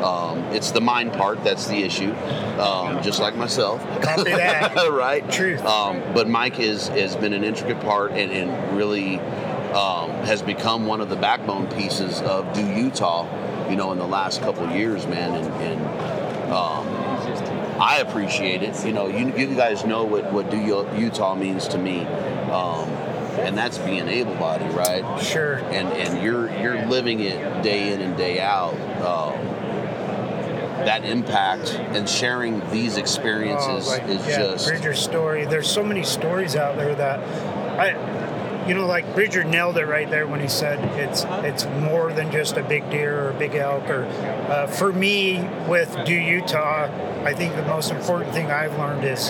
Um, 0.04 0.40
it's 0.54 0.72
the 0.72 0.82
mind 0.82 1.14
part 1.14 1.44
that's 1.44 1.68
the 1.68 1.78
issue, 1.78 2.12
um, 2.60 3.02
just 3.02 3.20
like 3.20 3.36
myself. 3.36 3.82
Copy 4.02 4.24
that. 4.32 4.76
right? 4.92 5.30
Truth. 5.32 5.64
Um, 5.64 6.02
but 6.14 6.28
Mike 6.28 6.60
is 6.60 6.90
has 6.90 7.16
been 7.16 7.34
an 7.34 7.44
intricate 7.44 7.80
part 7.80 8.12
and, 8.12 8.32
and 8.32 8.78
really 8.78 9.20
um, 9.72 10.12
has 10.26 10.42
become 10.42 10.86
one 10.86 11.02
of 11.02 11.10
the 11.10 11.16
backbone 11.16 11.68
pieces 11.68 12.22
of 12.22 12.54
Do 12.54 12.66
Utah. 12.66 13.28
You 13.70 13.78
know, 13.78 13.94
in 13.94 13.98
the 13.98 14.06
last 14.06 14.42
couple 14.42 14.66
of 14.66 14.76
years, 14.76 15.08
man, 15.08 15.34
and, 15.42 15.54
and 15.64 16.52
um, 16.52 16.86
I 17.82 18.00
appreciate 18.00 18.62
it. 18.62 18.86
You 18.86 18.92
know, 18.92 19.08
you, 19.08 19.36
you 19.36 19.56
guys 19.56 19.86
know 19.86 20.04
what 20.04 20.32
what 20.34 20.52
Do 20.52 20.58
Utah 20.58 21.34
means 21.34 21.68
to 21.70 21.78
me. 21.78 22.02
Um, 22.52 22.90
and 23.40 23.58
that's 23.58 23.80
being 23.80 24.08
able-bodied, 24.08 24.72
right? 24.74 25.20
Sure. 25.22 25.56
And 25.56 25.88
and 25.94 26.24
you're 26.24 26.52
you're 26.60 26.86
living 26.86 27.20
it 27.20 27.64
day 27.64 27.92
in 27.92 28.02
and 28.02 28.16
day 28.16 28.40
out. 28.40 28.74
Um, 29.02 29.53
that 30.86 31.04
impact 31.06 31.74
and 31.74 32.08
sharing 32.10 32.60
these 32.72 32.98
experiences 32.98 33.88
Oh, 33.88 33.92
like, 33.92 34.04
is 34.08 34.28
yeah, 34.28 34.38
just 34.38 34.68
Bridger's 34.68 35.00
story. 35.00 35.46
There's 35.46 35.70
so 35.70 35.84
many 35.84 36.04
stories 36.04 36.56
out 36.56 36.76
there 36.78 36.96
that 36.96 37.20
I, 37.80 38.68
you 38.68 38.76
know, 38.76 38.86
like 38.86 39.14
Bridger 39.14 39.44
nailed 39.44 39.78
it 39.78 39.86
right 39.86 40.10
there 40.10 40.28
when 40.28 40.40
he 40.40 40.48
said 40.48 40.80
it's 41.00 41.26
it's 41.46 41.66
more 41.82 42.14
than 42.14 42.32
just 42.32 42.56
a 42.58 42.64
big 42.64 42.90
deer 42.90 43.26
or 43.26 43.30
a 43.32 43.34
big 43.34 43.56
elk. 43.56 43.90
Or 43.90 44.06
uh, 44.06 44.68
for 44.68 44.94
me, 44.94 45.40
with 45.68 45.96
Do 46.06 46.14
Utah, 46.14 46.90
I 47.24 47.34
think 47.34 47.56
the 47.56 47.64
most 47.64 47.92
important 47.92 48.34
thing 48.34 48.52
I've 48.52 48.78
learned 48.78 49.04
is 49.04 49.30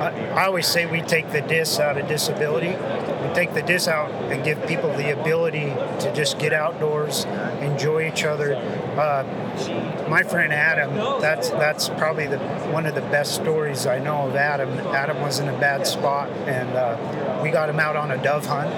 I, 0.00 0.08
I 0.30 0.46
always 0.46 0.66
say 0.66 0.86
we 0.86 1.02
take 1.02 1.30
the 1.30 1.42
dis 1.42 1.78
out 1.78 1.98
of 1.98 2.08
disability. 2.08 2.70
We 2.70 3.34
take 3.34 3.52
the 3.52 3.62
dis 3.62 3.86
out 3.86 4.10
and 4.10 4.42
give 4.42 4.66
people 4.66 4.90
the 4.96 5.12
ability 5.18 5.66
to 6.00 6.12
just 6.14 6.38
get 6.38 6.52
outdoors, 6.54 7.24
enjoy 7.60 8.08
each 8.08 8.24
other. 8.24 8.56
Uh, 8.56 10.06
my 10.08 10.22
friend 10.22 10.52
Adam, 10.52 11.20
that's 11.20 11.50
that's 11.50 11.88
probably 11.90 12.26
the 12.26 12.38
one 12.72 12.86
of 12.86 12.94
the 12.94 13.02
best 13.02 13.34
stories 13.34 13.86
I 13.86 13.98
know 13.98 14.28
of 14.28 14.36
Adam. 14.36 14.70
Adam 14.88 15.20
was 15.20 15.38
in 15.38 15.48
a 15.48 15.58
bad 15.60 15.86
spot, 15.86 16.30
and 16.48 16.70
uh, 16.70 17.40
we 17.42 17.50
got 17.50 17.68
him 17.68 17.78
out 17.78 17.94
on 17.94 18.10
a 18.10 18.22
dove 18.22 18.46
hunt, 18.46 18.70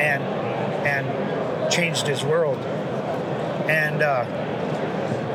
and 0.00 0.22
and 0.86 1.70
changed 1.70 2.06
his 2.06 2.24
world. 2.24 2.58
And 3.68 4.02
uh, 4.02 4.24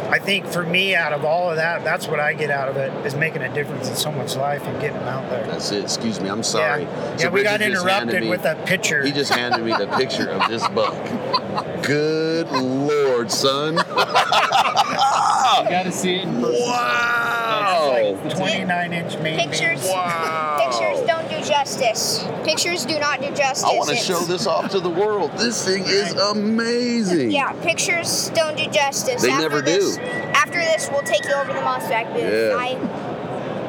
I 0.09 0.17
think 0.19 0.45
for 0.47 0.63
me, 0.63 0.95
out 0.95 1.13
of 1.13 1.23
all 1.23 1.49
of 1.51 1.57
that, 1.57 1.83
that's 1.83 2.07
what 2.07 2.19
I 2.19 2.33
get 2.33 2.49
out 2.49 2.67
of 2.67 2.77
it 2.77 2.91
is 3.05 3.13
making 3.15 3.41
a 3.43 3.53
difference 3.53 3.87
in 3.89 3.95
someone's 3.95 4.35
life 4.35 4.63
and 4.63 4.79
getting 4.81 4.97
them 4.97 5.07
out 5.07 5.29
there. 5.29 5.45
That's 5.45 5.71
it. 5.71 5.83
Excuse 5.83 6.19
me. 6.19 6.29
I'm 6.29 6.41
sorry. 6.43 6.83
Yeah, 6.83 7.17
So 7.17 7.23
yeah 7.25 7.29
we 7.29 7.43
got 7.43 7.59
Bridger 7.59 7.73
just 7.73 7.87
handed 7.87 8.15
interrupted 8.15 8.21
me- 8.23 8.29
with 8.29 8.45
a 8.45 8.55
picture. 8.65 9.05
He 9.05 9.11
just 9.11 9.31
handed 9.31 9.63
me 9.63 9.71
the 9.71 9.87
picture 9.97 10.29
of 10.29 10.49
this 10.49 10.67
buck. 10.69 10.95
Good 11.83 12.49
lord, 12.51 13.31
son! 13.31 13.75
You 13.77 13.83
got 15.69 15.83
to 15.83 15.91
see 15.91 16.15
it 16.17 16.23
in 16.23 16.41
person. 18.15 18.39
Wow! 18.39 18.47
29 18.47 18.93
inch 18.93 19.17
main 19.19 19.39
Pictures. 19.49 19.83
Wow. 19.85 20.57
Pictures 20.69 21.07
don't 21.07 21.29
do 21.29 21.47
justice. 21.47 22.25
Pictures 22.43 22.85
do 22.85 22.99
not 22.99 23.21
do 23.21 23.27
justice. 23.35 23.63
I 23.63 23.73
want 23.75 23.89
to 23.89 23.93
It's- 23.95 24.05
show 24.05 24.19
this 24.21 24.45
off 24.47 24.69
to 24.71 24.79
the 24.79 24.89
world. 24.89 25.31
This 25.37 25.63
thing 25.65 25.83
is 25.85 26.13
amazing. 26.13 27.31
Yeah, 27.31 27.51
pictures 27.63 28.29
don't 28.35 28.57
do 28.57 28.65
justice. 28.67 29.21
They 29.21 29.29
after 29.31 29.41
never 29.41 29.61
this, 29.61 29.97
do. 29.97 30.01
After 30.03 30.59
this, 30.59 30.89
we'll 30.91 31.01
take 31.03 31.23
you 31.25 31.33
over 31.33 31.53
the 31.53 31.59
Mossback 31.59 32.13
booth. 32.13 32.23
Yeah. 32.23 32.55
I, 32.57 32.75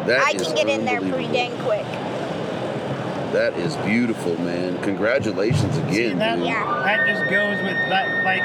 That 0.06 0.20
I 0.22 0.30
is 0.32 0.42
can 0.42 0.54
get 0.56 0.68
in 0.68 0.84
there 0.84 1.00
pretty 1.00 1.26
unbelievable. 1.26 1.56
dang 1.56 1.84
quick. 1.84 1.86
That 3.32 3.54
is 3.56 3.76
beautiful, 3.76 4.36
man. 4.40 4.78
Congratulations 4.82 5.76
again, 5.78 6.18
that, 6.18 6.36
dude. 6.36 6.46
Yeah. 6.46 6.82
that 6.84 7.06
just 7.06 7.30
goes 7.30 7.62
with 7.62 7.76
that, 7.88 8.24
like, 8.24 8.42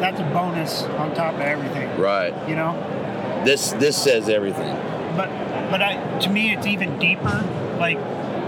that's 0.00 0.18
a 0.20 0.24
bonus 0.32 0.82
on 0.98 1.14
top 1.14 1.34
of 1.34 1.40
everything, 1.40 1.88
Right. 2.00 2.32
you 2.48 2.56
know? 2.56 2.72
This 3.44 3.72
this 3.72 3.96
says 4.02 4.28
everything. 4.28 4.74
But, 5.16 5.28
but 5.70 5.80
I, 5.80 6.18
to 6.20 6.30
me, 6.30 6.52
it's 6.52 6.66
even 6.66 6.98
deeper. 6.98 7.44
Like, 7.78 7.98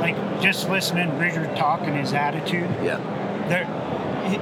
like 0.01 0.17
just 0.41 0.69
listening 0.69 1.11
to 1.11 1.17
Bridger 1.17 1.47
talk 1.55 1.81
and 1.83 1.97
his 1.97 2.13
attitude. 2.13 2.71
Yeah. 2.83 2.99
There, 3.49 3.67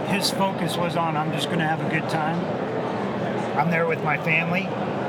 his 0.08 0.30
focus 0.30 0.76
was 0.76 0.96
on, 0.96 1.16
I'm 1.16 1.32
just 1.32 1.46
going 1.46 1.58
to 1.58 1.66
have 1.66 1.80
a 1.80 1.90
good 1.90 2.08
time. 2.08 2.38
I'm 3.58 3.70
there 3.70 3.86
with 3.86 4.02
my 4.02 4.16
family, 4.16 4.62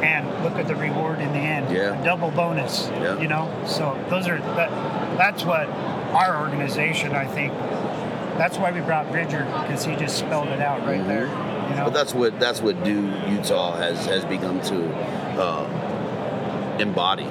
and 0.03 0.43
look 0.43 0.53
at 0.53 0.67
the 0.67 0.75
reward 0.75 1.19
in 1.19 1.31
the 1.31 1.39
end. 1.39 1.73
Yeah. 1.73 1.99
A 1.99 2.03
double 2.03 2.29
bonus. 2.31 2.89
Yeah. 2.89 3.19
You 3.19 3.27
know, 3.27 3.49
so 3.65 3.97
those 4.09 4.27
are 4.27 4.37
that. 4.37 4.69
That's 5.17 5.43
what 5.43 5.67
our 5.67 6.41
organization, 6.41 7.13
I 7.13 7.25
think. 7.25 7.53
That's 8.37 8.57
why 8.57 8.71
we 8.71 8.81
brought 8.81 9.09
Bridger 9.11 9.45
because 9.61 9.85
he 9.85 9.95
just 9.95 10.17
spelled 10.17 10.49
it 10.49 10.59
out 10.59 10.81
right 10.81 10.99
mm-hmm. 10.99 11.07
there. 11.07 11.54
You 11.69 11.75
know. 11.75 11.85
But 11.85 11.93
that's 11.93 12.13
what 12.13 12.39
that's 12.39 12.61
what 12.61 12.83
Do 12.83 13.11
Utah 13.27 13.75
has 13.77 14.05
has 14.05 14.25
become 14.25 14.61
to 14.61 14.93
uh, 15.39 16.77
embody, 16.79 17.27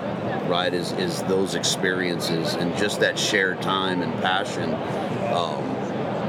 right? 0.48 0.72
Is 0.72 0.92
is 0.92 1.22
those 1.24 1.54
experiences 1.54 2.54
and 2.54 2.76
just 2.76 3.00
that 3.00 3.18
shared 3.18 3.62
time 3.62 4.02
and 4.02 4.12
passion, 4.22 4.74
um, 5.32 5.64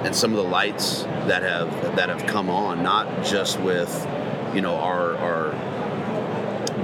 and 0.05 0.15
some 0.15 0.31
of 0.31 0.37
the 0.37 0.49
lights 0.49 1.03
that 1.03 1.43
have 1.43 1.95
that 1.95 2.09
have 2.09 2.25
come 2.27 2.49
on, 2.49 2.83
not 2.83 3.25
just 3.25 3.59
with, 3.59 4.07
you 4.53 4.61
know, 4.61 4.75
our 4.75 5.17
our 5.17 5.53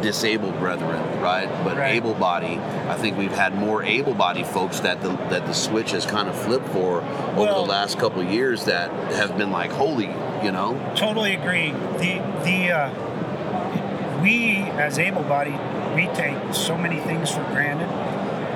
disabled 0.01 0.57
brethren, 0.59 1.01
right? 1.21 1.47
But 1.63 1.77
able 1.77 2.13
body. 2.13 2.57
I 2.87 2.95
think 2.95 3.17
we've 3.17 3.31
had 3.31 3.55
more 3.55 3.83
able 3.83 4.13
body 4.13 4.43
folks 4.43 4.79
that 4.81 5.01
the 5.01 5.09
that 5.29 5.45
the 5.45 5.53
switch 5.53 5.91
has 5.91 6.05
kind 6.05 6.27
of 6.29 6.35
flipped 6.35 6.67
for 6.69 7.01
over 7.01 7.35
Well- 7.35 7.63
the 7.65 7.69
last 7.69 7.99
couple 7.99 8.21
of 8.21 8.29
years 8.29 8.65
that 8.65 8.89
have 9.13 9.37
been 9.37 9.51
like, 9.51 9.71
holy, 9.71 10.09
you 10.43 10.51
know. 10.51 10.79
Totally 10.95 11.35
agree. 11.35 11.71
The 11.71 12.21
the 12.43 12.71
uh, 12.71 14.21
we 14.21 14.57
as 14.77 14.99
able-bodied, 14.99 15.59
we 15.95 16.07
take 16.15 16.53
so 16.53 16.77
many 16.77 16.99
things 16.99 17.31
for 17.31 17.43
granted, 17.45 17.89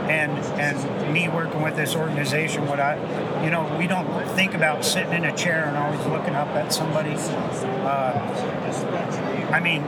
and 0.09 0.31
and 0.59 1.13
me 1.13 1.27
working 1.29 1.61
with 1.61 1.75
this 1.75 1.95
organization, 1.95 2.67
what 2.67 2.79
I, 2.79 2.95
you 3.43 3.49
know, 3.51 3.75
we 3.79 3.87
don't 3.87 4.07
think 4.29 4.53
about 4.53 4.85
sitting 4.85 5.13
in 5.13 5.25
a 5.25 5.35
chair 5.35 5.65
and 5.65 5.77
always 5.77 6.05
looking 6.07 6.35
up 6.35 6.49
at 6.49 6.71
somebody. 6.73 7.13
Uh, 7.13 8.21
I 9.51 9.59
mean, 9.59 9.81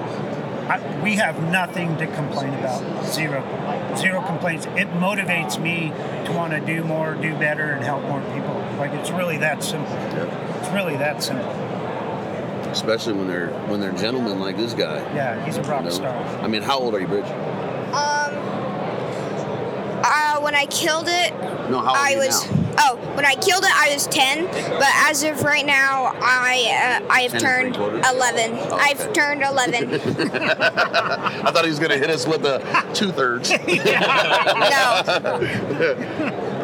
I, 0.70 1.02
we 1.02 1.16
have 1.16 1.42
nothing 1.52 1.98
to 1.98 2.08
complain 2.08 2.54
about. 2.56 3.06
Zero, 3.06 3.42
zero 3.96 4.22
complaints. 4.22 4.66
It 4.68 4.88
motivates 5.00 5.62
me 5.62 5.90
to 6.26 6.32
want 6.34 6.52
to 6.54 6.60
do 6.60 6.84
more, 6.84 7.16
do 7.16 7.34
better, 7.38 7.72
and 7.72 7.84
help 7.84 8.04
more 8.04 8.22
people. 8.34 8.54
Like 8.78 8.92
it's 8.92 9.10
really 9.12 9.38
that 9.38 9.64
simple. 9.64 9.94
It's 9.96 10.70
really 10.70 10.98
that 10.98 11.24
simple. 11.24 11.50
Especially 12.72 13.14
when 13.14 13.28
they're 13.28 13.50
when 13.68 13.80
they're 13.80 13.94
gentlemen 13.94 14.40
like 14.40 14.58
this 14.58 14.74
guy. 14.74 14.98
Yeah, 15.16 15.44
he's 15.46 15.58
a 15.58 15.64
rock 15.64 15.84
you 15.84 15.90
know? 15.90 15.96
star. 15.96 16.16
I 16.42 16.48
mean, 16.48 16.62
how 16.62 16.78
old 16.78 16.94
are 16.96 17.00
you, 17.00 17.08
Bridge? 17.08 17.26
Um, 17.26 18.34
uh, 20.04 20.40
when 20.42 20.54
I 20.54 20.66
killed 20.70 21.08
it, 21.08 21.34
No, 21.72 21.80
how 21.80 21.90
old 21.90 21.98
I 21.98 22.02
are 22.02 22.12
you 22.12 22.18
was. 22.28 22.52
now? 22.52 22.57
Oh, 22.80 22.98
when 23.16 23.26
I 23.26 23.34
killed 23.36 23.64
it, 23.64 23.72
I 23.74 23.94
was 23.94 24.08
10. 24.08 24.46
But 24.46 24.90
as 25.10 25.24
of 25.24 25.42
right 25.44 25.66
now, 25.66 26.14
I 26.22 27.02
uh, 27.02 27.08
I've 27.10 27.32
10 27.32 27.40
turned 27.42 27.76
11. 27.76 28.52
Oh, 28.60 28.78
I've 28.80 29.14
turned 29.14 29.42
11. 29.42 29.90
I 29.94 31.52
thought 31.52 31.64
he 31.64 31.70
was 31.70 31.80
going 31.80 31.92
to 31.92 31.98
hit 31.98 32.10
us 32.10 32.28
with 32.28 32.42
the 32.44 32.60
two 32.94 33.12
thirds. 33.12 33.52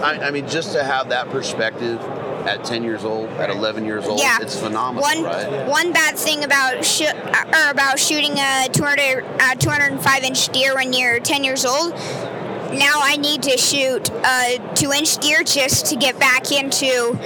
I, 0.03 0.19
I 0.27 0.31
mean, 0.31 0.47
just 0.47 0.73
to 0.73 0.83
have 0.83 1.09
that 1.09 1.29
perspective 1.29 1.99
at 2.45 2.63
10 2.65 2.83
years 2.83 3.05
old, 3.05 3.29
at 3.31 3.49
11 3.49 3.85
years 3.85 4.05
old, 4.05 4.19
yeah. 4.19 4.37
it's 4.41 4.59
phenomenal, 4.59 5.01
One 5.01 5.23
right? 5.23 5.65
one 5.67 5.93
bad 5.93 6.17
thing 6.17 6.43
about 6.43 6.83
sh- 6.83 7.03
or 7.03 7.69
about 7.69 7.97
shooting 7.97 8.33
a 8.37 8.67
200 8.71 9.23
uh, 9.39 9.55
205 9.55 10.23
inch 10.23 10.49
deer 10.49 10.75
when 10.75 10.91
you're 10.91 11.19
10 11.21 11.43
years 11.45 11.65
old. 11.65 11.93
Now 12.77 12.99
I 13.01 13.17
need 13.17 13.43
to 13.43 13.57
shoot 13.57 14.09
a 14.09 14.59
two 14.75 14.91
inch 14.91 15.17
deer 15.17 15.43
just 15.43 15.87
to 15.87 15.95
get 15.95 16.19
back 16.19 16.51
into. 16.51 17.17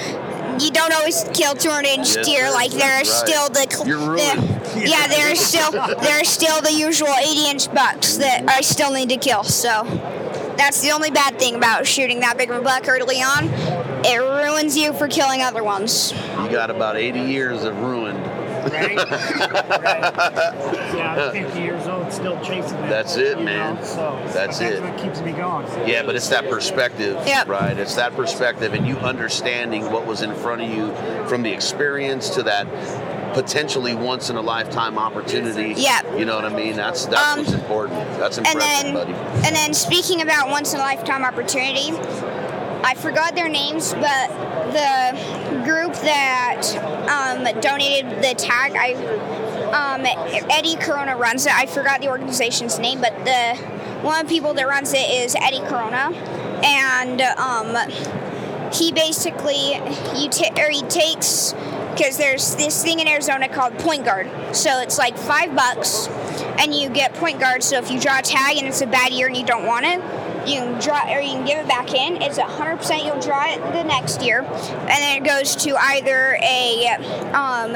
You 0.59 0.71
don't 0.71 0.91
always 0.93 1.23
kill 1.33 1.53
200 1.53 1.85
inch 1.87 2.15
Yes, 2.15 2.25
deer. 2.27 2.49
Like 2.51 2.71
there's 2.71 3.09
Right. 3.09 3.27
still 3.27 3.49
the 3.49 3.67
cl- 3.69 3.87
You're 3.87 3.97
ruined. 3.99 4.61
the- 4.73 4.87
yeah 4.89 5.07
there's 5.07 5.39
still 5.39 5.71
there's 5.71 6.27
still 6.29 6.61
the 6.61 6.73
usual 6.73 7.09
80 7.09 7.49
inch 7.49 7.73
bucks 7.73 8.17
that 8.17 8.43
I 8.47 8.61
still 8.61 8.91
need 8.91 9.09
to 9.09 9.17
kill. 9.17 9.43
So 9.43 9.83
that's 10.57 10.81
the 10.81 10.91
only 10.91 11.11
bad 11.11 11.37
thing 11.39 11.55
about 11.55 11.85
shooting 11.85 12.19
that 12.21 12.37
big 12.37 12.49
of 12.49 12.57
a 12.57 12.61
buck 12.61 12.87
early 12.89 13.21
on. 13.21 13.49
It 14.03 14.17
ruins 14.17 14.75
you 14.77 14.93
for 14.93 15.07
killing 15.07 15.41
other 15.43 15.63
ones. 15.63 16.13
You 16.41 16.49
got 16.49 16.69
about 16.71 16.97
80 16.97 17.19
years 17.19 17.63
of 17.63 17.77
ruined. 17.79 18.19
Right? 18.71 18.97
right. 18.97 20.13
Yeah, 20.95 21.15
I'm 21.17 21.31
50 21.45 21.59
years 21.59 21.87
old, 21.87 22.11
still 22.11 22.39
chasing 22.41 22.77
that. 22.81 22.89
That's 22.89 23.15
it, 23.17 23.41
man. 23.41 23.75
Know, 23.75 23.83
so 23.83 24.19
That's 24.33 24.59
that's 24.59 24.61
it. 24.61 24.81
what 24.81 24.97
keeps 24.97 25.21
me 25.21 25.31
going. 25.31 25.65
Yeah, 25.87 26.03
but 26.03 26.15
it's 26.15 26.29
that 26.29 26.49
perspective, 26.49 27.15
Yep. 27.25 27.47
right? 27.47 27.77
It's 27.77 27.95
that 27.95 28.15
perspective, 28.15 28.73
and 28.73 28.87
you 28.87 28.97
understanding 28.97 29.91
what 29.91 30.05
was 30.05 30.21
in 30.21 30.33
front 30.35 30.61
of 30.61 30.69
you 30.69 30.93
from 31.27 31.43
the 31.43 31.51
experience 31.51 32.29
to 32.31 32.43
that 32.43 32.67
potentially 33.33 33.93
once 33.93 34.29
in 34.29 34.35
a 34.35 34.41
lifetime 34.41 34.97
opportunity. 34.97 35.73
Yep. 35.79 36.17
You 36.17 36.25
know 36.25 36.35
what 36.35 36.45
I 36.45 36.55
mean? 36.55 36.75
That's 36.75 37.05
that's 37.05 37.33
Um, 37.33 37.39
what's 37.39 37.51
important. 37.53 37.99
That's 38.17 38.37
and 38.37 38.45
then 38.47 38.93
buddy. 38.93 39.13
and 39.13 39.55
then 39.55 39.73
speaking 39.73 40.21
about 40.21 40.49
once 40.49 40.73
in 40.73 40.79
a 40.79 40.83
lifetime 40.83 41.23
opportunity 41.23 41.91
i 42.87 42.93
forgot 42.95 43.35
their 43.35 43.49
names 43.49 43.93
but 43.93 44.27
the 44.71 45.63
group 45.65 45.93
that 46.01 46.63
um, 47.09 47.43
donated 47.61 48.09
the 48.23 48.33
tag 48.37 48.73
i 48.75 48.93
um, 49.67 50.05
eddie 50.49 50.75
corona 50.77 51.15
runs 51.17 51.45
it 51.45 51.53
i 51.53 51.65
forgot 51.65 51.99
the 51.99 52.07
organization's 52.07 52.79
name 52.79 53.01
but 53.01 53.13
the 53.25 53.55
one 54.01 54.21
of 54.21 54.27
the 54.27 54.33
people 54.33 54.53
that 54.53 54.67
runs 54.67 54.93
it 54.93 55.09
is 55.09 55.35
eddie 55.35 55.59
corona 55.67 56.15
and 56.63 57.21
um, 57.21 57.75
he 58.73 58.91
basically 58.91 59.73
you 60.15 60.29
ta- 60.29 60.53
or 60.57 60.69
he 60.69 60.81
takes 60.83 61.53
because 61.97 62.17
there's 62.17 62.55
this 62.55 62.83
thing 62.83 62.99
in 62.99 63.07
Arizona 63.07 63.49
called 63.49 63.77
point 63.79 64.05
guard. 64.05 64.29
So 64.55 64.81
it's 64.81 64.99
like 64.99 65.17
five 65.17 65.55
bucks, 65.55 66.07
and 66.59 66.73
you 66.73 66.89
get 66.89 67.13
point 67.15 67.39
guard. 67.39 67.63
So 67.63 67.77
if 67.79 67.89
you 67.89 67.99
draw 67.99 68.19
a 68.19 68.21
tag 68.21 68.57
and 68.57 68.67
it's 68.67 68.81
a 68.81 68.87
bad 68.87 69.11
year 69.11 69.27
and 69.27 69.35
you 69.35 69.45
don't 69.45 69.65
want 69.65 69.85
it, 69.87 69.99
you 70.47 70.55
can 70.55 70.81
draw 70.81 71.03
or 71.13 71.19
you 71.19 71.31
can 71.33 71.45
give 71.45 71.59
it 71.59 71.67
back 71.67 71.93
in. 71.93 72.21
It's 72.21 72.37
100% 72.37 73.05
you'll 73.05 73.19
draw 73.19 73.51
it 73.51 73.59
the 73.73 73.83
next 73.83 74.21
year, 74.21 74.41
and 74.41 74.89
then 74.89 75.21
it 75.21 75.27
goes 75.27 75.55
to 75.57 75.75
either 75.75 76.37
a 76.41 76.87
um, 77.33 77.73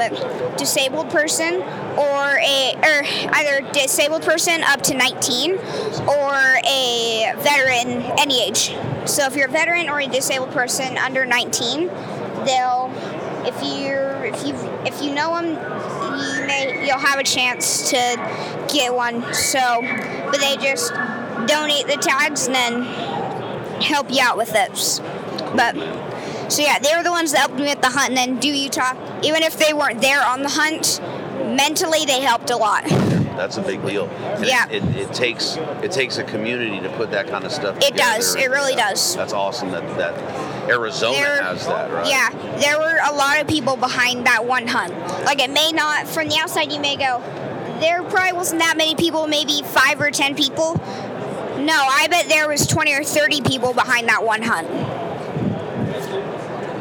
disabled 0.56 1.10
person 1.10 1.62
or 1.96 2.38
a 2.42 2.74
or 2.82 3.04
either 3.34 3.60
disabled 3.72 4.22
person 4.22 4.62
up 4.64 4.82
to 4.82 4.94
19 4.94 5.52
or 5.52 6.58
a 6.64 7.34
veteran 7.38 8.02
any 8.18 8.42
age. 8.42 8.74
So 9.04 9.26
if 9.26 9.36
you're 9.36 9.48
a 9.48 9.50
veteran 9.50 9.88
or 9.88 10.00
a 10.00 10.06
disabled 10.06 10.52
person 10.52 10.96
under 10.96 11.26
19, 11.26 11.88
they'll 12.44 12.90
if 13.44 13.60
you 13.62 13.98
if 14.32 14.46
you 14.46 14.54
if 14.86 15.02
you 15.02 15.14
know 15.14 15.34
them, 15.34 15.46
you 15.50 16.46
may 16.46 16.86
you'll 16.86 16.98
have 16.98 17.18
a 17.18 17.24
chance 17.24 17.90
to 17.90 18.66
get 18.72 18.94
one. 18.94 19.22
So, 19.34 19.80
but 20.30 20.38
they 20.38 20.56
just 20.56 20.92
donate 21.46 21.86
the 21.86 21.96
tags 21.96 22.46
and 22.46 22.54
then 22.54 22.82
help 23.82 24.10
you 24.12 24.20
out 24.20 24.36
with 24.36 24.52
those. 24.52 25.00
But 25.54 25.74
so 26.50 26.62
yeah, 26.62 26.78
they 26.78 26.96
were 26.96 27.02
the 27.02 27.10
ones 27.10 27.32
that 27.32 27.38
helped 27.40 27.56
me 27.56 27.64
with 27.64 27.80
the 27.80 27.88
hunt 27.88 28.10
and 28.10 28.16
then 28.16 28.38
do 28.38 28.48
Utah. 28.48 28.94
Even 29.22 29.42
if 29.42 29.58
they 29.58 29.72
weren't 29.72 30.00
there 30.00 30.24
on 30.24 30.42
the 30.42 30.48
hunt, 30.48 31.00
mentally 31.56 32.04
they 32.04 32.20
helped 32.20 32.50
a 32.50 32.56
lot. 32.56 32.84
That's 33.36 33.56
a 33.56 33.62
big 33.62 33.84
deal. 33.84 34.06
And 34.08 34.44
Yeah. 34.46 34.68
It, 34.68 34.84
it, 34.84 34.96
it 34.96 35.12
takes 35.14 35.56
it 35.82 35.90
takes 35.90 36.18
a 36.18 36.24
community 36.24 36.80
to 36.80 36.88
put 36.96 37.10
that 37.12 37.28
kind 37.28 37.44
of 37.44 37.52
stuff. 37.52 37.78
It 37.80 37.96
does. 37.96 38.34
It 38.36 38.50
really 38.50 38.74
does. 38.74 39.16
That's 39.16 39.32
awesome 39.32 39.70
that 39.70 39.82
that 39.98 40.14
Arizona 40.70 41.16
There- 41.16 41.42
has 41.42 41.66
that, 41.66 41.90
right? 41.90 42.06
Yeah, 42.06 42.28
there 42.60 42.78
were 42.78 42.98
a 43.04 43.12
lot 43.14 43.40
of 43.40 43.48
people 43.48 43.76
behind 43.76 44.26
that 44.26 44.44
one 44.44 44.66
hunt. 44.66 44.92
Like 45.24 45.40
it 45.42 45.50
may 45.50 45.72
not, 45.72 46.06
from 46.06 46.28
the 46.28 46.36
outside, 46.38 46.70
you 46.72 46.80
may 46.80 46.96
go, 46.96 47.20
there 47.80 48.02
probably 48.04 48.32
wasn't 48.32 48.60
that 48.60 48.76
many 48.76 48.94
people, 48.94 49.26
maybe 49.26 49.62
five 49.64 50.00
or 50.00 50.10
ten 50.10 50.36
people. 50.36 50.80
No, 51.64 51.74
I 51.74 52.06
bet 52.08 52.28
there 52.28 52.48
was 52.48 52.66
20 52.66 52.92
or 52.92 53.04
30 53.04 53.40
people 53.42 53.72
behind 53.72 54.08
that 54.08 54.22
one 54.24 54.42
hunt. 54.42 54.68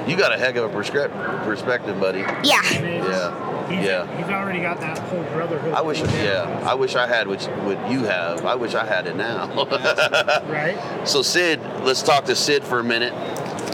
You 0.09 0.17
got 0.17 0.33
a 0.33 0.37
heck 0.37 0.55
of 0.55 0.65
a 0.65 0.75
prescri- 0.75 1.09
perspective, 1.43 1.99
buddy. 1.99 2.19
Yeah. 2.19 2.39
Yeah. 2.43 3.67
He's, 3.69 3.85
Yeah. 3.85 4.17
he's 4.17 4.25
already 4.29 4.59
got 4.59 4.79
that 4.81 4.97
whole 4.99 5.23
brotherhood. 5.25 5.73
I 5.73 5.81
wish, 5.81 6.01
yeah, 6.01 6.61
I 6.65 6.73
wish 6.73 6.95
I 6.95 7.07
had 7.07 7.27
what, 7.27 7.41
what 7.63 7.89
you 7.89 8.03
have. 8.03 8.43
I 8.45 8.55
wish 8.55 8.73
I 8.75 8.85
had 8.85 9.07
it 9.07 9.15
now. 9.15 9.47
Right? 10.51 10.77
so 11.07 11.21
Sid, 11.21 11.61
let's 11.83 12.01
talk 12.01 12.25
to 12.25 12.35
Sid 12.35 12.63
for 12.63 12.79
a 12.79 12.83
minute. 12.83 13.13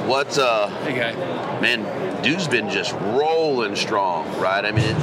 What, 0.05 0.37
uh, 0.37 0.67
Hey, 0.83 0.95
guy. 0.95 1.59
man, 1.61 2.21
dude's 2.21 2.47
been 2.47 2.69
just 2.69 2.91
rolling 2.93 3.75
strong, 3.75 4.25
right? 4.39 4.63
I 4.63 4.71
mean, 4.71 4.85
it, 4.85 4.95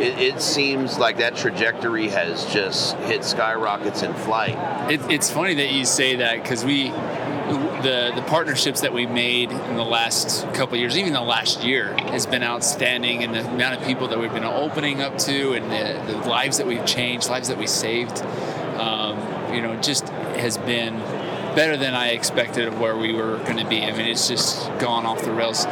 it, 0.00 0.18
it 0.18 0.40
seems 0.40 0.98
like 0.98 1.18
that 1.18 1.36
trajectory 1.36 2.08
has 2.08 2.44
just 2.52 2.96
hit 2.98 3.24
skyrockets 3.24 4.02
in 4.02 4.14
flight. 4.14 4.56
It, 4.90 5.00
it's 5.10 5.30
funny 5.30 5.54
that 5.54 5.72
you 5.72 5.84
say 5.84 6.16
that 6.16 6.42
because 6.42 6.64
we, 6.64 6.90
the 6.90 8.12
the 8.14 8.24
partnerships 8.26 8.80
that 8.82 8.92
we 8.92 9.06
made 9.06 9.50
in 9.50 9.76
the 9.76 9.84
last 9.84 10.46
couple 10.54 10.76
years, 10.76 10.96
even 10.96 11.12
the 11.12 11.20
last 11.20 11.64
year, 11.64 11.94
has 12.10 12.26
been 12.26 12.42
outstanding, 12.42 13.24
and 13.24 13.34
the 13.34 13.46
amount 13.46 13.80
of 13.80 13.86
people 13.86 14.08
that 14.08 14.18
we've 14.18 14.32
been 14.32 14.44
opening 14.44 15.00
up 15.00 15.18
to, 15.18 15.54
and 15.54 15.70
the, 15.70 16.12
the 16.12 16.28
lives 16.28 16.58
that 16.58 16.66
we've 16.66 16.86
changed, 16.86 17.28
lives 17.28 17.48
that 17.48 17.58
we 17.58 17.66
saved, 17.66 18.22
um, 18.78 19.18
you 19.52 19.62
know, 19.62 19.76
just 19.80 20.08
has 20.08 20.58
been 20.58 20.98
better 21.54 21.76
than 21.76 21.94
I 21.94 22.10
expected 22.10 22.68
of 22.68 22.78
where 22.78 22.96
we 22.96 23.12
were 23.12 23.38
going 23.38 23.56
to 23.56 23.66
be. 23.66 23.82
I 23.82 23.90
mean, 23.90 24.06
it's 24.06 24.28
just 24.28 24.66
gone 24.78 25.06
off 25.06 25.22
the 25.22 25.32
rails. 25.32 25.64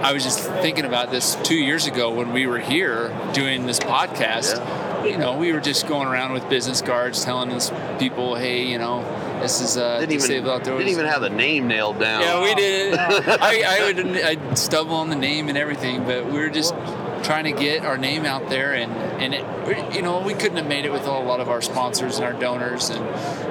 I 0.00 0.12
was 0.12 0.22
just 0.22 0.40
thinking 0.40 0.84
about 0.84 1.10
this 1.10 1.34
two 1.42 1.56
years 1.56 1.86
ago 1.86 2.12
when 2.12 2.32
we 2.32 2.46
were 2.46 2.58
here 2.60 3.14
doing 3.32 3.66
this 3.66 3.80
podcast. 3.80 4.56
You 5.04 5.18
know, 5.18 5.36
we 5.36 5.52
were 5.52 5.60
just 5.60 5.86
going 5.86 6.06
around 6.08 6.32
with 6.32 6.48
business 6.48 6.82
cards 6.82 7.24
telling 7.24 7.52
us 7.52 7.72
people, 7.98 8.34
hey, 8.34 8.66
you 8.66 8.78
know, 8.78 9.02
this 9.40 9.60
is 9.60 9.76
uh, 9.76 10.00
Didn't 10.00 10.12
even, 10.14 10.44
didn't 10.62 10.88
even 10.88 11.06
have 11.06 11.20
the 11.20 11.30
name 11.30 11.68
nailed 11.68 11.98
down. 11.98 12.22
Yeah, 12.22 12.42
we 12.42 12.54
did. 12.54 12.94
I, 12.98 13.62
I 13.66 13.84
would 13.86 14.06
I'd 14.24 14.58
stumble 14.58 14.96
on 14.96 15.08
the 15.08 15.16
name 15.16 15.48
and 15.48 15.58
everything, 15.58 16.04
but 16.04 16.26
we 16.26 16.38
were 16.38 16.50
just 16.50 16.74
trying 17.22 17.44
to 17.44 17.52
get 17.52 17.84
our 17.84 17.98
name 17.98 18.24
out 18.24 18.48
there 18.48 18.74
and 18.74 18.92
and 18.92 19.34
it, 19.34 19.94
you 19.94 20.02
know 20.02 20.20
we 20.20 20.34
couldn't 20.34 20.56
have 20.56 20.66
made 20.66 20.84
it 20.84 20.92
with 20.92 21.06
a 21.06 21.10
lot 21.10 21.40
of 21.40 21.48
our 21.48 21.60
sponsors 21.60 22.18
and 22.18 22.24
our 22.24 22.32
donors 22.32 22.90
and 22.90 23.04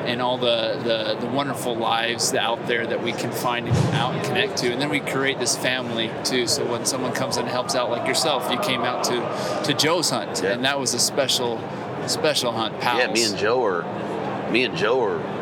and 0.08 0.22
all 0.22 0.38
the, 0.38 0.80
the 0.84 1.26
the 1.26 1.32
wonderful 1.32 1.76
lives 1.76 2.34
out 2.34 2.66
there 2.68 2.86
that 2.88 3.04
we 3.04 3.12
can 3.12 3.32
find 3.32 3.68
out 3.70 4.16
and 4.16 4.24
connect 4.26 4.58
to. 4.58 4.72
And 4.72 4.82
then 4.82 4.90
we 4.90 5.00
create 5.00 5.40
this 5.40 5.58
family 5.58 6.12
too. 6.24 6.48
So 6.48 6.66
when 6.66 6.86
someone 6.86 7.14
comes 7.14 7.38
and 7.38 7.48
helps 7.48 7.76
out 7.76 7.90
like 7.90 8.08
yourself 8.08 8.52
you 8.52 8.60
came 8.60 8.82
out 8.82 9.04
to 9.06 9.64
to 9.66 9.74
Joe's 9.74 10.10
hunt. 10.10 10.44
And 10.44 10.64
that 10.66 10.80
was 10.80 10.94
a 10.94 11.00
special 11.00 11.62
special 12.08 12.52
hunt 12.52 12.80
pals 12.80 13.00
Yeah, 13.00 13.12
me 13.12 13.24
and 13.24 13.38
Joe 13.38 13.64
are 13.66 14.52
me 14.52 14.64
and 14.64 14.78
Joe 14.78 15.04
are 15.04 15.37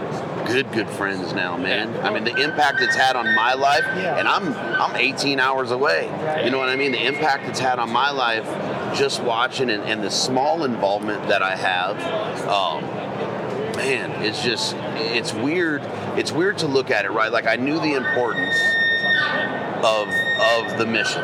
good 0.46 0.72
good 0.72 0.90
friends 0.90 1.34
now, 1.34 1.58
man. 1.58 1.96
I 2.06 2.12
mean, 2.12 2.24
the 2.24 2.36
impact 2.36 2.82
it's 2.82 2.96
had 2.96 3.16
on 3.16 3.34
my 3.36 3.54
life, 3.54 3.86
and 3.86 4.28
I'm 4.28 4.54
I'm 4.54 4.96
18 4.96 5.40
hours 5.40 5.72
away. 5.72 6.06
You 6.44 6.52
know 6.52 6.60
what 6.60 6.70
I 6.70 6.76
mean? 6.76 6.92
The 6.92 7.06
impact 7.06 7.48
it's 7.50 7.60
had 7.60 7.80
on 7.80 7.92
my 7.92 8.12
life, 8.12 8.46
just 8.96 9.22
watching 9.22 9.70
and, 9.70 9.84
and 9.84 10.04
the 10.04 10.12
small 10.12 10.64
involvement 10.64 11.28
that 11.28 11.42
I 11.42 11.56
have. 11.56 11.98
Um, 12.48 12.84
man, 13.76 14.12
it's 14.24 14.42
just 14.44 14.76
it's 14.96 15.34
weird. 15.34 15.82
It's 16.18 16.32
weird 16.32 16.58
to 16.60 16.68
look 16.68 16.92
at 16.92 17.06
it, 17.06 17.12
right? 17.12 17.32
Like 17.32 17.48
I 17.48 17.56
knew 17.56 17.80
the 17.80 17.94
importance 17.94 18.58
of 19.84 20.08
of 20.40 20.78
the 20.78 20.86
mission, 20.86 21.24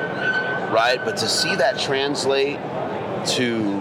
right? 0.71 0.99
But 1.03 1.17
to 1.17 1.27
see 1.27 1.55
that 1.55 1.79
translate 1.79 2.57
to 3.25 3.80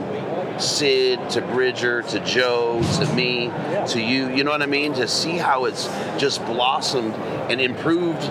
Sid, 0.61 1.31
to 1.31 1.41
Bridger, 1.41 2.03
to 2.03 2.21
Joe, 2.21 2.83
to 2.99 3.15
me, 3.15 3.51
to 3.89 4.01
you, 4.01 4.29
you 4.29 4.45
know 4.45 4.51
what 4.51 4.63
I 4.63 4.67
mean? 4.67 4.95
To 4.95 5.09
see 5.09 5.37
how 5.37 5.65
it's 5.65 5.87
just 6.19 6.45
blossomed 6.47 7.15
and 7.51 7.61
improved 7.61 8.23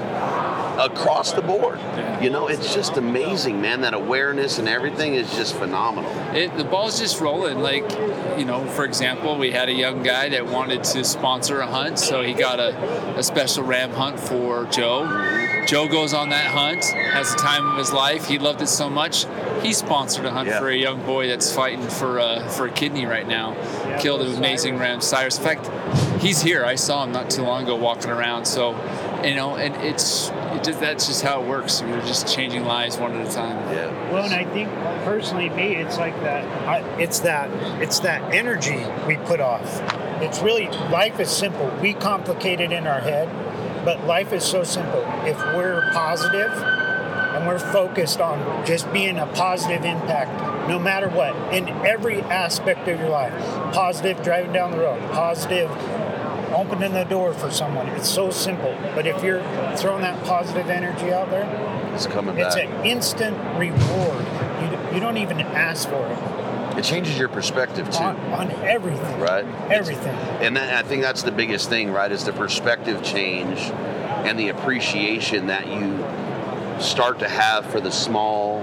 across 0.79 1.33
the 1.33 1.41
board. 1.41 1.79
You 2.21 2.29
know, 2.29 2.47
it's 2.47 2.73
just 2.73 2.97
amazing, 2.97 3.61
man. 3.61 3.81
That 3.81 3.93
awareness 3.93 4.59
and 4.59 4.67
everything 4.67 5.13
is 5.15 5.29
just 5.35 5.55
phenomenal. 5.55 6.09
it, 6.35 6.55
the 6.57 6.63
ball's 6.63 6.99
just 6.99 7.19
rolling. 7.19 7.59
Like, 7.59 7.89
you 8.37 8.45
know, 8.45 8.65
for 8.65 8.85
example, 8.85 9.37
we 9.37 9.51
had 9.51 9.69
a 9.69 9.73
young 9.73 10.03
guy 10.03 10.29
that 10.29 10.45
wanted 10.45 10.83
to 10.85 11.03
sponsor 11.03 11.59
a 11.59 11.67
hunt, 11.67 11.99
so 11.99 12.23
he 12.23 12.33
got 12.33 12.59
a, 12.59 13.17
a 13.17 13.23
special 13.23 13.63
ram 13.63 13.91
hunt 13.91 14.19
for 14.19 14.65
Joe. 14.65 15.05
Joe 15.67 15.87
goes 15.87 16.13
on 16.13 16.29
that 16.29 16.47
hunt, 16.47 16.83
has 16.85 17.31
the 17.31 17.37
time 17.39 17.67
of 17.67 17.77
his 17.77 17.91
life. 17.93 18.25
He 18.27 18.39
loved 18.39 18.61
it 18.61 18.67
so 18.67 18.89
much, 18.89 19.25
he 19.61 19.73
sponsored 19.73 20.25
a 20.25 20.31
hunt 20.31 20.47
Yeah. 20.47 20.59
for 20.59 20.69
a 20.69 20.75
young 20.75 21.05
boy 21.05 21.27
that's 21.27 21.53
fighting 21.53 21.87
for 21.87 22.19
uh, 22.19 22.47
for 22.49 22.65
a 22.67 22.71
kidney 22.71 23.05
right 23.05 23.27
now. 23.27 23.55
Killed 23.99 24.21
an 24.21 24.35
amazing 24.35 24.77
ram, 24.79 25.01
Cyrus. 25.01 25.37
In 25.37 25.43
fact, 25.43 25.69
he's 26.21 26.41
here. 26.41 26.65
I 26.65 26.75
saw 26.75 27.03
him 27.03 27.11
not 27.11 27.29
too 27.29 27.43
long 27.43 27.63
ago 27.63 27.75
walking 27.75 28.09
around. 28.09 28.45
So, 28.45 28.71
you 29.23 29.35
know, 29.35 29.55
and 29.57 29.75
it's 29.85 30.29
it 30.29 30.33
just, 30.63 30.79
that's 30.79 31.07
just 31.07 31.21
how 31.21 31.41
it 31.41 31.47
works. 31.47 31.81
We're 31.81 32.01
just 32.01 32.27
changing 32.27 32.65
lives 32.65 32.97
one 32.97 33.13
at 33.15 33.27
a 33.27 33.31
time. 33.31 33.57
Yeah. 33.73 33.91
Well, 34.11 34.25
and 34.25 34.33
I 34.33 34.45
think 34.45 34.69
personally, 35.03 35.49
me, 35.49 35.75
it's 35.75 35.97
like 35.97 36.19
that. 36.21 36.45
I, 36.67 36.79
it's 36.99 37.19
that. 37.21 37.49
It's 37.81 37.99
that 37.99 38.33
energy 38.33 38.83
we 39.07 39.17
put 39.17 39.39
off. 39.39 39.81
It's 40.21 40.41
really 40.41 40.67
life 40.89 41.19
is 41.19 41.29
simple. 41.29 41.71
We 41.81 41.93
complicate 41.93 42.59
it 42.59 42.71
in 42.71 42.87
our 42.87 42.99
head, 42.99 43.29
but 43.85 44.05
life 44.05 44.33
is 44.33 44.43
so 44.43 44.63
simple. 44.63 45.03
If 45.25 45.37
we're 45.55 45.89
positive 45.93 46.51
and 46.51 47.47
we're 47.47 47.59
focused 47.59 48.19
on 48.19 48.65
just 48.65 48.91
being 48.91 49.17
a 49.17 49.27
positive 49.27 49.85
impact, 49.85 50.67
no 50.67 50.77
matter 50.77 51.09
what, 51.09 51.35
in 51.53 51.69
every 51.85 52.21
aspect 52.21 52.87
of 52.87 52.99
your 52.99 53.09
life, 53.09 53.33
positive 53.73 54.21
driving 54.23 54.51
down 54.51 54.71
the 54.71 54.79
road, 54.79 54.99
positive 55.11 55.69
opening 56.53 56.93
the 56.93 57.03
door 57.05 57.33
for 57.33 57.51
someone. 57.51 57.87
It's 57.89 58.09
so 58.09 58.29
simple. 58.29 58.75
But 58.95 59.07
if 59.07 59.23
you're 59.23 59.41
throwing 59.77 60.01
that 60.01 60.23
positive 60.25 60.69
energy 60.69 61.11
out 61.11 61.29
there, 61.29 61.45
It's 61.93 62.07
coming 62.07 62.37
it's 62.37 62.55
an 62.55 62.85
instant 62.85 63.37
reward. 63.57 64.25
You, 64.61 64.95
you 64.95 64.99
don't 64.99 65.17
even 65.17 65.39
ask 65.41 65.87
for 65.89 66.05
it 66.05 66.77
It 66.77 66.83
changes 66.83 67.17
your 67.17 67.29
perspective 67.29 67.89
too. 67.89 68.03
on, 68.03 68.17
on 68.33 68.51
everything. 68.63 69.19
Right. 69.19 69.45
Everything. 69.71 70.15
And 70.41 70.55
that, 70.57 70.83
I 70.83 70.87
think 70.87 71.01
that's 71.01 71.23
the 71.23 71.31
biggest 71.31 71.69
thing, 71.69 71.91
right? 71.91 72.11
Is 72.11 72.25
the 72.25 72.33
perspective 72.33 73.03
change 73.03 73.59
and 74.25 74.37
the 74.37 74.49
appreciation 74.49 75.47
that 75.47 75.67
you 75.67 76.03
start 76.81 77.19
to 77.19 77.27
have 77.29 77.65
for 77.65 77.79
the 77.81 77.91
small, 77.91 78.61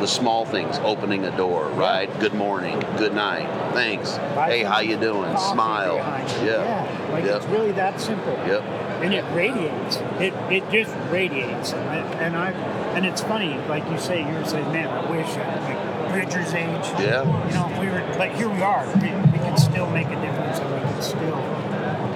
the 0.00 0.06
small 0.06 0.44
things. 0.44 0.78
Opening 0.78 1.24
a 1.24 1.36
door, 1.36 1.68
right? 1.70 2.08
Good 2.20 2.34
morning, 2.34 2.78
good 2.98 3.14
night, 3.14 3.46
thanks. 3.72 4.16
hey, 4.16 4.62
how 4.64 4.80
you 4.80 4.96
doing? 4.96 5.32
Coffee 5.32 5.52
Smile. 5.54 5.96
Yeah. 5.96 6.44
Yeah. 6.44 6.81
Like 7.12 7.24
Yep. 7.24 7.36
it's 7.36 7.46
really 7.46 7.72
that 7.72 8.00
simple. 8.00 8.32
Yep. 8.46 8.62
And 9.02 9.12
it 9.14 9.24
radiates. 9.34 9.96
It 10.20 10.32
it 10.50 10.64
just 10.70 10.94
radiates. 11.10 11.72
And, 11.72 12.14
and 12.20 12.36
I 12.36 12.50
and 12.96 13.04
it's 13.06 13.20
funny, 13.22 13.58
like 13.68 13.88
you 13.90 13.98
say, 13.98 14.20
you're 14.30 14.44
saying, 14.44 14.70
man, 14.72 14.88
I 14.88 15.10
wish 15.10 15.26
I 15.36 15.68
like 15.68 16.12
Bridger's 16.12 16.52
age. 16.54 16.86
Yeah. 17.00 17.22
You 17.48 17.54
know, 17.54 17.68
if 17.70 17.78
we 17.80 17.86
were 17.86 18.14
but 18.18 18.30
here 18.32 18.48
we 18.48 18.62
are. 18.62 18.86
We, 18.96 19.08
we 19.32 19.38
can 19.38 19.56
still 19.56 19.88
make 19.90 20.06
a 20.08 20.20
difference 20.20 20.58
and 20.58 20.72
we 20.74 20.80
can 20.80 21.02
still 21.02 21.38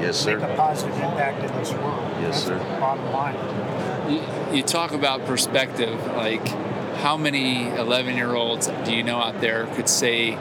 Yes, 0.00 0.16
sir. 0.18 0.38
make 0.38 0.50
a 0.50 0.54
positive 0.54 0.94
impact 0.96 1.42
in 1.42 1.56
this 1.58 1.72
world. 1.72 1.98
Yes, 2.20 2.44
That's 2.44 2.44
sir. 2.44 2.58
the 2.58 2.80
Bottom 2.80 3.10
line. 3.12 3.36
You, 4.12 4.56
you 4.58 4.62
talk 4.62 4.92
about 4.92 5.24
perspective, 5.24 5.98
like 6.16 6.46
how 6.98 7.16
many 7.16 7.68
11 7.70 8.14
year 8.16 8.34
olds 8.34 8.68
do 8.84 8.94
you 8.94 9.02
know 9.02 9.18
out 9.18 9.40
there 9.40 9.66
could 9.74 9.88
say 9.88 10.36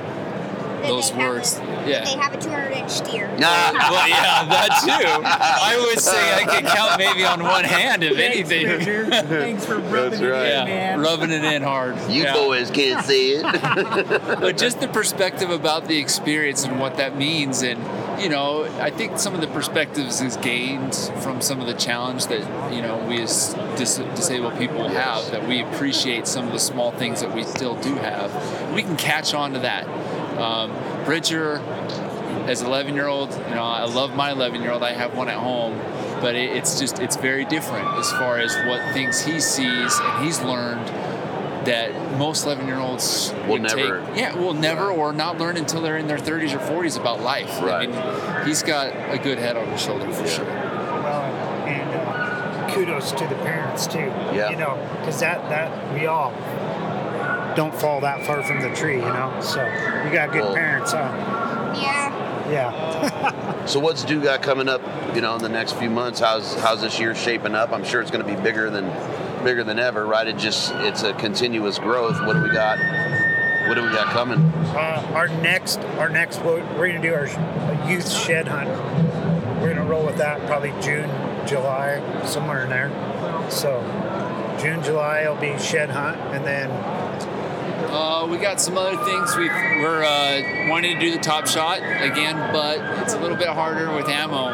those 0.83 1.11
they 1.11 1.17
words? 1.17 1.57
a- 1.57 1.61
Yeah. 1.89 2.03
They 2.05 2.17
have 2.17 2.33
a 2.33 2.37
200 2.41 2.71
inch 2.71 3.01
deer. 3.11 3.27
well, 3.39 4.07
yeah, 4.09 4.45
that 4.45 4.81
too. 4.83 5.21
I 5.23 5.77
would 5.87 5.99
say 5.99 6.33
I 6.35 6.45
could 6.45 6.65
count 6.65 6.97
maybe 6.97 7.23
on 7.25 7.43
one 7.43 7.63
hand, 7.63 8.03
if 8.03 8.15
Thanks, 8.15 8.51
anything. 8.51 9.27
Thanks 9.27 9.65
for 9.65 9.77
rubbing 9.79 10.21
it 10.21 10.25
right. 10.27 10.45
in, 10.45 10.49
Yeah, 10.51 10.65
man. 10.65 10.99
rubbing 11.01 11.31
it 11.31 11.43
in 11.43 11.61
hard. 11.61 11.95
You 12.09 12.23
Yeah. 12.23 12.33
boys 12.33 12.71
can't 12.71 13.05
see 13.05 13.33
it. 13.33 13.43
but 14.39 14.57
just 14.57 14.79
the 14.79 14.87
perspective 14.87 15.49
about 15.49 15.87
the 15.87 15.97
experience 15.99 16.63
and 16.63 16.79
what 16.79 16.97
that 16.97 17.15
means 17.17 17.61
and 17.61 17.79
you 18.21 18.29
know 18.29 18.63
i 18.79 18.89
think 18.89 19.19
some 19.19 19.35
of 19.35 19.41
the 19.41 19.47
perspectives 19.47 20.21
is 20.21 20.37
gained 20.37 20.95
from 21.21 21.41
some 21.41 21.59
of 21.59 21.67
the 21.67 21.73
challenge 21.73 22.27
that 22.27 22.41
you 22.73 22.81
know 22.81 22.97
we 23.09 23.21
as 23.21 23.53
dis- 23.75 23.97
disabled 24.15 24.57
people 24.57 24.87
have 24.87 25.29
that 25.31 25.45
we 25.47 25.61
appreciate 25.61 26.25
some 26.27 26.45
of 26.47 26.53
the 26.53 26.59
small 26.59 26.91
things 26.91 27.19
that 27.21 27.33
we 27.35 27.43
still 27.43 27.75
do 27.81 27.93
have 27.95 28.31
we 28.73 28.81
can 28.81 28.95
catch 28.95 29.33
on 29.33 29.51
to 29.53 29.59
that 29.59 29.85
um, 30.37 30.71
bridger 31.05 31.57
as 32.47 32.61
11 32.61 32.93
year 32.93 33.07
old 33.07 33.31
you 33.49 33.55
know 33.55 33.63
i 33.63 33.83
love 33.85 34.15
my 34.15 34.31
11 34.31 34.61
year 34.61 34.71
old 34.71 34.83
i 34.83 34.91
have 34.91 35.15
one 35.15 35.27
at 35.29 35.37
home 35.37 35.73
but 36.21 36.35
it, 36.35 36.51
it's 36.51 36.79
just 36.79 36.99
it's 36.99 37.15
very 37.15 37.45
different 37.45 37.87
as 37.97 38.11
far 38.11 38.37
as 38.39 38.53
what 38.67 38.79
things 38.93 39.23
he 39.23 39.39
sees 39.39 39.97
and 39.99 40.23
he's 40.25 40.41
learned 40.41 40.85
that 41.65 41.91
most 42.19 42.45
11 42.45 42.67
year 42.67 42.77
olds 42.77 43.33
Will 43.47 43.53
would 43.53 43.61
never- 43.63 44.01
take, 44.07 44.17
yeah 44.17 44.35
will 44.35 44.53
never 44.53 44.91
or 44.91 45.11
not 45.13 45.39
learn 45.39 45.57
until 45.57 45.81
they're 45.81 45.97
in 45.97 46.07
their 46.07 46.17
30s 46.19 46.53
or 46.53 46.59
40s 46.59 46.99
about 46.99 47.21
life 47.21 47.59
Right. 47.61 47.89
i 47.89 48.37
mean 48.37 48.47
he's 48.47 48.61
got 48.61 48.87
a 49.11 49.17
good 49.17 49.39
head 49.39 49.57
on 49.57 49.67
his 49.69 49.81
shoulder 49.81 50.11
for 50.11 50.27
sure 50.27 50.45
Well, 50.45 51.23
and 51.65 51.89
uh, 51.95 52.69
kudos 52.73 53.11
to 53.13 53.25
the 53.27 53.35
parents 53.35 53.87
too. 53.87 53.99
Yeah. 54.33 54.49
You 54.49 54.57
know, 54.57 54.77
because 54.99 55.19
that 55.21 55.49
that 55.49 55.69
we 55.93 56.05
all 56.07 56.31
don't 57.55 57.73
fall 57.73 58.01
that 58.01 58.25
far 58.25 58.43
from 58.43 58.61
the 58.61 58.73
tree. 58.75 58.95
You 58.95 59.01
know, 59.01 59.39
so 59.41 59.63
you 60.05 60.11
got 60.11 60.31
good 60.31 60.43
Well- 60.43 60.53
parents, 60.53 60.91
huh? 60.91 61.11
Yeah. 61.75 62.49
Yeah. 62.49 63.65
so 63.65 63.79
what's 63.79 64.03
do 64.03 64.21
got 64.21 64.41
coming 64.41 64.69
up? 64.69 64.81
You 65.15 65.21
know, 65.21 65.35
in 65.35 65.41
the 65.41 65.49
next 65.49 65.73
few 65.73 65.89
months? 65.89 66.19
How's 66.19 66.53
how's 66.55 66.81
this 66.81 66.99
year 66.99 67.15
shaping 67.15 67.55
up? 67.55 67.71
I'm 67.71 67.83
sure 67.83 68.01
it's 68.01 68.11
going 68.11 68.25
to 68.25 68.35
be 68.35 68.39
bigger 68.39 68.69
than 68.69 68.85
bigger 69.43 69.63
than 69.63 69.79
ever, 69.79 70.05
right? 70.05 70.27
It 70.27 70.37
just 70.37 70.71
it's 70.75 71.03
a 71.03 71.13
continuous 71.13 71.79
growth. 71.79 72.19
What 72.25 72.33
do 72.33 72.41
we 72.41 72.49
got? 72.51 72.77
What 73.67 73.75
do 73.75 73.81
we 73.81 73.89
got 73.89 74.07
coming? 74.13 74.39
Uh, 74.75 75.11
our 75.15 75.27
next, 75.27 75.79
our 75.97 76.07
next, 76.07 76.39
we're, 76.43 76.63
we're 76.77 76.87
gonna 76.87 77.01
do 77.01 77.15
our 77.15 77.25
youth 77.89 78.11
shed 78.11 78.47
hunt. 78.47 78.69
We're 79.59 79.73
gonna 79.73 79.85
roll 79.89 80.05
with 80.05 80.17
that 80.17 80.45
probably 80.45 80.69
June, 80.83 81.09
July, 81.47 81.99
somewhere 82.25 82.63
in 82.63 82.69
there. 82.69 82.91
So 83.49 83.81
June, 84.61 84.83
July 84.83 85.27
will 85.27 85.39
be 85.41 85.57
shed 85.57 85.89
hunt, 85.89 86.19
and 86.35 86.45
then 86.45 86.69
uh, 87.95 88.27
we 88.29 88.37
got 88.37 88.59
some 88.59 88.77
other 88.77 88.97
things 89.03 89.35
we 89.35 89.47
we're 89.47 90.03
uh, 90.03 90.69
wanting 90.69 90.93
to 90.95 90.99
do 90.99 91.11
the 91.11 91.21
top 91.21 91.47
shot 91.47 91.77
again 91.79 92.35
but 92.53 92.77
it's 93.01 93.13
a 93.13 93.19
little 93.19 93.37
bit 93.37 93.47
harder 93.47 93.93
with 93.95 94.07
ammo 94.09 94.53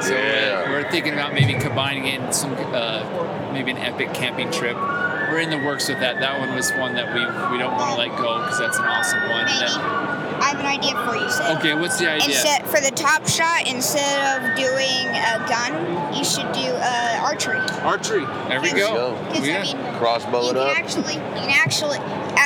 so 0.00 0.14
Yeah. 0.14 0.64
uh, 0.66 0.70
we're 0.70 0.90
thinking 0.90 1.12
about 1.12 1.32
maybe 1.34 1.54
combining 1.54 2.06
it 2.06 2.20
in 2.20 2.32
some 2.32 2.52
uh, 2.74 3.50
maybe 3.52 3.70
an 3.70 3.78
epic 3.78 4.12
camping 4.14 4.50
trip 4.50 4.76
we're 4.76 5.38
in 5.40 5.50
the 5.50 5.58
works 5.58 5.88
with 5.88 6.00
that 6.00 6.18
that 6.20 6.38
one 6.40 6.54
was 6.54 6.70
one 6.72 6.94
that 6.94 7.06
we 7.14 7.20
we 7.52 7.58
don't 7.58 7.74
want 7.76 7.92
to 7.92 7.96
let 7.98 8.18
go 8.18 8.38
because 8.42 8.58
that's 8.58 8.78
an 8.78 8.84
awesome 8.84 9.20
one 9.30 9.44
Maybe. 9.46 9.58
then- 9.60 10.10
I 10.40 10.44
have 10.56 10.60
an 10.60 10.66
idea 10.66 10.92
for 11.04 11.14
you, 11.14 11.28
Sid. 11.30 11.58
okay 11.58 11.74
what's 11.74 11.98
the 11.98 12.10
idea 12.10 12.24
Instead, 12.34 12.64
for 12.66 12.80
the 12.80 12.90
top 12.92 13.28
shot, 13.28 13.68
instead 13.68 14.08
of 14.40 14.56
doing 14.56 15.04
a 15.12 15.36
gun, 15.46 16.14
you 16.16 16.24
should 16.24 16.50
do 16.52 16.64
uh, 16.80 17.20
archery. 17.22 17.60
archery 17.84 18.24
there 18.48 18.58
we 18.62 18.72
Because- 18.72 18.88
go 18.88 19.12
Yeah. 19.44 19.60
I 19.60 19.64
mean, 19.74 19.98
Crossbow 19.98 20.48
it 20.48 20.56
up. 20.56 20.78
actually, 20.78 21.14
you 21.16 21.20
can 21.44 21.50
actually, 21.50 21.98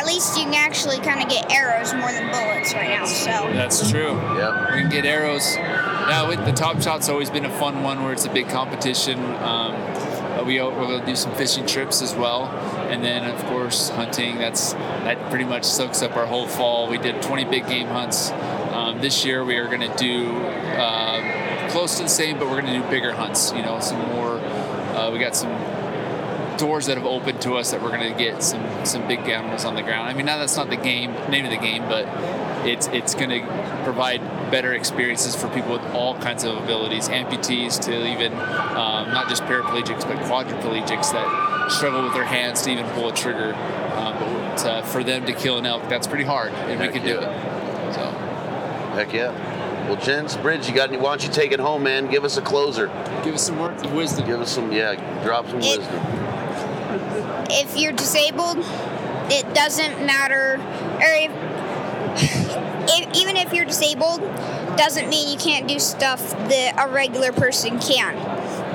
at 0.04 0.08
least 0.12 0.36
you 0.36 0.44
can 0.44 0.54
actually 0.54 0.98
kind 0.98 1.22
of 1.22 1.30
get 1.30 1.50
arrows 1.50 1.94
more 1.94 2.12
than 2.12 2.30
bullets 2.30 2.74
right 2.74 2.90
now. 2.90 3.06
So 3.06 3.30
That's 3.54 3.90
true. 3.90 4.12
Yep. 4.36 4.74
We 4.74 4.80
can 4.82 4.90
get 4.90 5.06
arrows. 5.06 5.56
Now, 5.56 6.28
with 6.28 6.44
the 6.44 6.52
Top 6.52 6.82
Shot's 6.82 7.08
always 7.08 7.30
been 7.30 7.46
a 7.46 7.58
fun 7.58 7.82
one 7.82 8.02
where 8.02 8.12
it's 8.12 8.26
a 8.26 8.30
big 8.30 8.50
competition. 8.50 9.18
Um, 9.36 9.74
we, 10.46 10.60
we're 10.60 10.70
going 10.72 11.00
to 11.00 11.06
do 11.06 11.16
some 11.16 11.34
fishing 11.36 11.64
trips 11.64 12.02
as 12.02 12.14
well. 12.14 12.48
and 12.90 13.02
then 13.02 13.24
of 13.24 13.42
course 13.46 13.88
hunting. 13.88 14.36
That's 14.36 14.74
that 14.74 15.30
pretty 15.30 15.46
much 15.46 15.64
soaks 15.64 16.02
up 16.02 16.16
our 16.16 16.26
whole 16.26 16.46
fall. 16.46 16.86
We 16.88 16.98
did 16.98 17.22
20 17.22 17.44
big 17.46 17.66
game 17.66 17.86
hunts. 17.86 18.30
Um, 18.72 19.00
this 19.00 19.24
year 19.24 19.42
we 19.42 19.56
are 19.56 19.68
going 19.68 19.90
to 19.90 19.96
do 19.96 20.36
uh, 20.76 21.70
close 21.70 21.96
to 21.96 22.02
the 22.02 22.10
same, 22.10 22.38
but 22.38 22.48
we're 22.48 22.60
going 22.60 22.74
to 22.74 22.80
do 22.86 22.90
bigger 22.90 23.12
hunts. 23.12 23.52
You 23.52 23.62
know, 23.62 23.80
some 23.80 24.00
more. 24.10 24.38
Uh, 24.38 25.10
we 25.10 25.18
got 25.18 25.34
some 25.34 25.50
doors 26.58 26.86
that 26.86 26.96
have 26.96 27.06
opened 27.06 27.40
to 27.42 27.54
us 27.54 27.70
that 27.70 27.82
we're 27.82 27.90
going 27.96 28.12
to 28.12 28.18
get 28.18 28.42
some 28.42 28.62
some 28.84 29.06
big 29.08 29.20
animals 29.20 29.64
on 29.64 29.74
the 29.74 29.82
ground. 29.82 30.08
I 30.08 30.14
mean, 30.14 30.26
now 30.26 30.38
that's 30.38 30.56
not 30.56 30.70
the 30.70 30.76
game 30.76 31.12
name 31.30 31.44
of 31.44 31.50
the 31.50 31.56
game, 31.56 31.82
but 31.88 32.06
it's 32.66 32.86
it's 32.88 33.14
going 33.14 33.30
to 33.30 33.82
provide 33.84 34.20
better 34.50 34.72
experiences 34.72 35.34
for 35.34 35.48
people 35.48 35.72
with 35.72 35.84
all 35.94 36.18
kinds 36.18 36.44
of 36.44 36.56
abilities, 36.56 37.08
amputees 37.08 37.80
to 37.84 38.06
even 38.06 38.32
um, 38.32 39.10
not 39.12 39.28
just 39.28 39.42
paraplegics 39.44 40.02
but 40.06 40.16
quadriplegics 40.28 41.12
that 41.12 41.70
struggle 41.70 42.02
with 42.04 42.14
their 42.14 42.24
hands 42.24 42.62
to 42.62 42.70
even 42.70 42.86
pull 42.90 43.08
a 43.08 43.14
trigger. 43.14 43.54
Um, 43.94 44.18
but 44.18 44.56
to, 44.58 44.82
for 44.88 45.04
them 45.04 45.24
to 45.26 45.32
kill 45.32 45.58
an 45.58 45.66
elk, 45.66 45.88
that's 45.88 46.06
pretty 46.06 46.24
hard, 46.24 46.52
and 46.52 46.80
Heck 46.80 46.92
we 46.92 47.00
can 47.00 47.08
yeah. 47.08 47.14
do 47.14 47.20
it. 47.20 47.94
So 47.94 48.10
Heck 48.94 49.12
yeah. 49.12 49.32
Well, 49.88 49.96
Jens 49.96 50.36
Bridge, 50.38 50.66
you 50.66 50.74
got 50.74 50.88
any? 50.88 50.96
Why 50.98 51.10
don't 51.10 51.24
you 51.24 51.30
take 51.30 51.52
it 51.52 51.60
home, 51.60 51.82
man? 51.82 52.10
Give 52.10 52.24
us 52.24 52.38
a 52.38 52.40
closer. 52.42 52.86
give 53.22 53.34
us 53.34 53.42
some 53.44 53.58
words 53.58 53.82
of 53.82 53.92
wisdom. 53.92 54.26
Give 54.26 54.40
us 54.40 54.50
some, 54.50 54.72
yeah. 54.72 54.94
Drop 55.24 55.46
some 55.46 55.58
It- 55.60 55.78
wisdom. 55.78 56.23
If 57.50 57.76
you're 57.76 57.92
disabled, 57.92 58.58
it 59.30 59.54
doesn't 59.54 60.04
matter. 60.04 60.60
Or 60.96 61.12
if, 61.14 61.32
if, 62.90 63.16
even 63.16 63.36
if 63.36 63.52
you're 63.52 63.64
disabled, 63.64 64.20
doesn't 64.76 65.08
mean 65.08 65.30
you 65.30 65.38
can't 65.38 65.68
do 65.68 65.78
stuff 65.78 66.30
that 66.48 66.74
a 66.78 66.90
regular 66.90 67.32
person 67.32 67.78
can. 67.78 68.16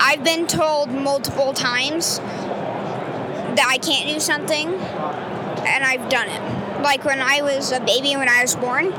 I've 0.02 0.24
been 0.24 0.48
told 0.48 0.90
multiple 0.90 1.54
times 1.54 2.20
that 2.20 3.66
I 3.68 3.78
can't 3.78 4.10
do 4.10 4.20
something, 4.20 4.68
and 4.68 5.84
I've 5.84 6.10
done 6.10 6.30
it. 6.30 6.82
Like 6.82 7.04
when 7.04 7.20
I 7.20 7.42
was 7.42 7.72
a 7.72 7.82
baby, 7.82 8.16
when 8.16 8.30
I 8.30 8.42
was 8.42 8.56
born, 8.56 8.92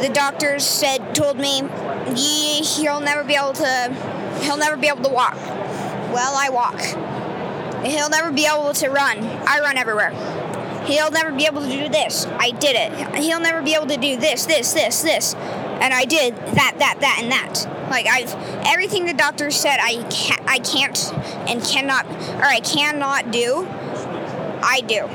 the 0.00 0.10
doctors 0.12 0.64
said, 0.64 1.14
told 1.14 1.38
me, 1.38 1.62
"Ye, 2.14 2.62
he'll 2.62 3.00
never 3.00 3.24
be 3.24 3.34
able 3.34 3.54
to, 3.54 3.96
he'll 4.42 4.58
never 4.58 4.76
be 4.76 4.88
able 4.88 5.02
to 5.04 5.08
walk." 5.08 5.36
Well, 6.12 6.34
I 6.36 6.50
walk. 6.50 6.78
He'll 7.84 8.08
never 8.08 8.32
be 8.32 8.46
able 8.46 8.72
to 8.74 8.88
run. 8.88 9.18
I 9.18 9.60
run 9.60 9.76
everywhere. 9.76 10.10
He'll 10.86 11.10
never 11.10 11.32
be 11.32 11.46
able 11.46 11.62
to 11.62 11.68
do 11.68 11.88
this. 11.88 12.26
I 12.26 12.50
did 12.50 12.76
it. 12.76 13.16
He'll 13.16 13.40
never 13.40 13.62
be 13.62 13.74
able 13.74 13.86
to 13.86 13.96
do 13.96 14.16
this, 14.16 14.46
this, 14.46 14.72
this, 14.72 15.02
this. 15.02 15.34
And 15.34 15.94
I 15.94 16.04
did 16.04 16.36
that, 16.36 16.76
that, 16.78 16.98
that, 17.00 17.18
and 17.22 17.32
that. 17.32 17.90
Like 17.90 18.06
I've 18.06 18.34
everything 18.66 19.06
the 19.06 19.14
doctor 19.14 19.50
said 19.50 19.78
I 19.80 20.02
can't, 20.10 20.42
I 20.48 20.58
can't 20.58 21.12
and 21.48 21.62
cannot, 21.62 22.06
or 22.06 22.44
I 22.44 22.60
cannot 22.60 23.30
do. 23.30 23.66
I 24.62 24.80
do. 24.80 25.08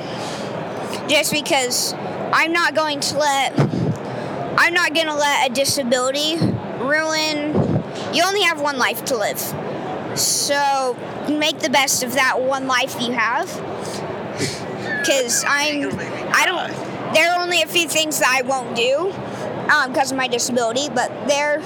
Just 1.08 1.32
because 1.32 1.94
I'm 2.32 2.54
not 2.54 2.76
going 2.76 3.00
to 3.00 3.18
let, 3.18 3.60
I'm 4.58 4.74
not 4.74 4.94
going 4.94 5.08
to 5.08 5.16
let 5.16 5.50
a 5.50 5.54
disability 5.54 6.38
ruin. 6.80 7.84
You 8.14 8.24
only 8.24 8.44
have 8.44 8.62
one 8.62 8.78
life 8.78 9.06
to 9.06 9.18
live. 9.18 9.40
So 10.18 10.96
make 11.38 11.60
the 11.60 11.70
best 11.70 12.04
of 12.04 12.14
that 12.14 12.42
one 12.42 12.68
life 12.68 12.96
you 13.00 13.12
have. 13.12 13.48
Because 15.00 15.44
I'm, 15.48 15.90
I 16.34 16.46
don't. 16.46 17.14
There 17.14 17.32
are 17.32 17.42
only 17.42 17.62
a 17.62 17.68
few 17.68 17.88
things 17.88 18.20
that 18.20 18.30
I 18.30 18.44
won't 18.44 18.76
do 18.76 19.12
um, 19.72 19.92
because 19.92 20.12
of 20.12 20.18
my 20.18 20.28
disability, 20.28 20.90
but 20.90 21.10
there, 21.28 21.60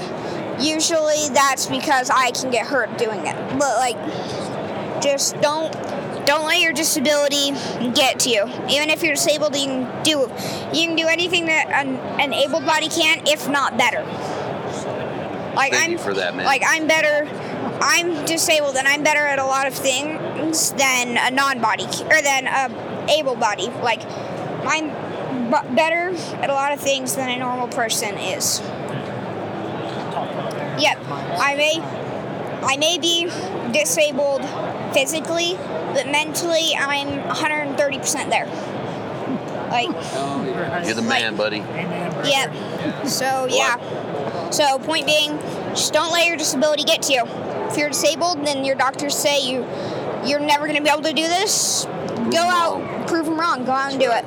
usually 0.60 1.30
that's 1.34 1.65
because 1.65 2.10
I 2.10 2.32
can 2.32 2.52
get 2.52 2.65
hurt 2.65 2.97
doing 2.97 3.26
it. 3.26 3.36
But 3.60 3.78
like, 3.78 3.97
just 5.02 5.39
don't, 5.41 5.71
don't 6.26 6.45
let 6.45 6.62
your 6.62 6.71
disability 6.73 7.52
get 7.93 8.19
to 8.21 8.30
you. 8.30 8.43
Even 8.69 8.89
if 8.89 9.04
you're 9.04 9.15
disabled, 9.15 9.56
you 9.56 9.65
can 9.65 10.04
do, 10.04 10.21
you 10.73 10.88
can 10.88 10.95
do 10.95 11.08
anything 11.08 11.45
that 11.47 11.67
an, 11.67 11.97
an 12.19 12.34
able 12.34 12.62
body 12.62 12.88
can, 12.88 13.28
if 13.28 13.49
not 13.49 13.78
better. 13.78 14.04
Like 15.56 15.73
Thank 15.73 15.86
I'm 15.86 15.91
you 15.91 15.97
for 15.97 16.13
that, 16.13 16.36
man. 16.36 16.45
Like 16.45 16.63
I'm 16.65 16.88
better. 16.88 17.26
I'm 17.82 18.26
disabled 18.26 18.76
and 18.76 18.88
I'm 18.88 19.04
better 19.04 19.26
at 19.26 19.40
a 19.40 19.46
lot 19.46 19.68
of 19.68 19.74
things 19.74 20.72
than 20.74 21.18
a 21.18 21.32
non-body 21.32 21.86
or 22.06 22.22
than 22.22 22.48
a 22.48 23.06
able 23.10 23.36
body. 23.36 23.68
Like 23.68 24.02
I'm 24.66 24.88
b- 25.50 25.76
better 25.76 26.10
at 26.42 26.50
a 26.50 26.54
lot 26.54 26.72
of 26.72 26.80
things 26.80 27.16
than 27.16 27.30
a 27.30 27.38
normal 27.38 27.68
person 27.68 28.18
is. 28.18 28.60
Yep, 30.80 30.98
I 31.10 31.56
may 31.58 31.80
I 32.66 32.78
may 32.78 32.98
be 32.98 33.26
disabled 33.72 34.42
physically, 34.94 35.56
but 35.94 36.08
mentally 36.08 36.74
I'm 36.76 37.08
130% 37.30 38.30
there. 38.30 38.48
Like 39.70 39.90
You're 40.86 40.96
the 40.96 41.02
man, 41.02 41.36
buddy. 41.36 41.58
Yep. 41.58 43.08
So 43.08 43.48
yeah. 43.50 44.50
So 44.52 44.78
point 44.80 45.06
being, 45.08 45.38
just 45.70 45.94
don't 45.94 46.12
let 46.12 46.28
your 46.28 46.38
disability 46.38 46.84
get 46.84 47.02
to 47.04 47.14
you. 47.14 47.24
If 47.74 47.80
you're 47.80 47.90
disabled, 47.90 48.46
then 48.46 48.64
your 48.64 48.76
doctors 48.76 49.18
say 49.18 49.50
you 49.50 49.66
you're 50.24 50.40
never 50.40 50.68
going 50.68 50.78
to 50.78 50.84
be 50.84 50.90
able 50.90 51.02
to 51.02 51.12
do 51.12 51.24
this. 51.24 51.86
Go 52.30 52.38
out, 52.38 53.08
prove 53.08 53.26
them 53.26 53.40
wrong. 53.40 53.66
Go 53.66 53.72
out 53.72 53.92
and 53.92 54.00
do 54.00 54.12
it. 54.12 54.24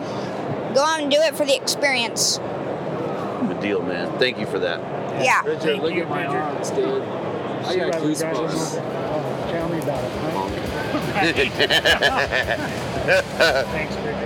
Go 0.74 0.82
out 0.82 1.00
and 1.00 1.08
do 1.08 1.16
it 1.20 1.36
for 1.36 1.44
the 1.46 1.54
experience. 1.54 2.38
Good 2.38 3.60
deal, 3.60 3.82
man. 3.82 4.18
Thank 4.18 4.40
you 4.40 4.46
for 4.46 4.58
that. 4.58 4.80
Yeah. 5.22 5.42
Bridger, 5.42 5.76
look 5.76 5.94
at 5.94 6.10
my 6.10 6.26
arms, 6.26 6.70
dude. 6.70 7.02
I 7.02 7.76
got 7.76 8.02
goosebumps. 8.02 8.72
Tell 9.52 9.68
me 9.68 9.78
about 9.78 10.02
it. 10.02 10.10
Thanks, 11.14 11.54
Thanks, 13.70 13.96
Bridger. 14.02 14.25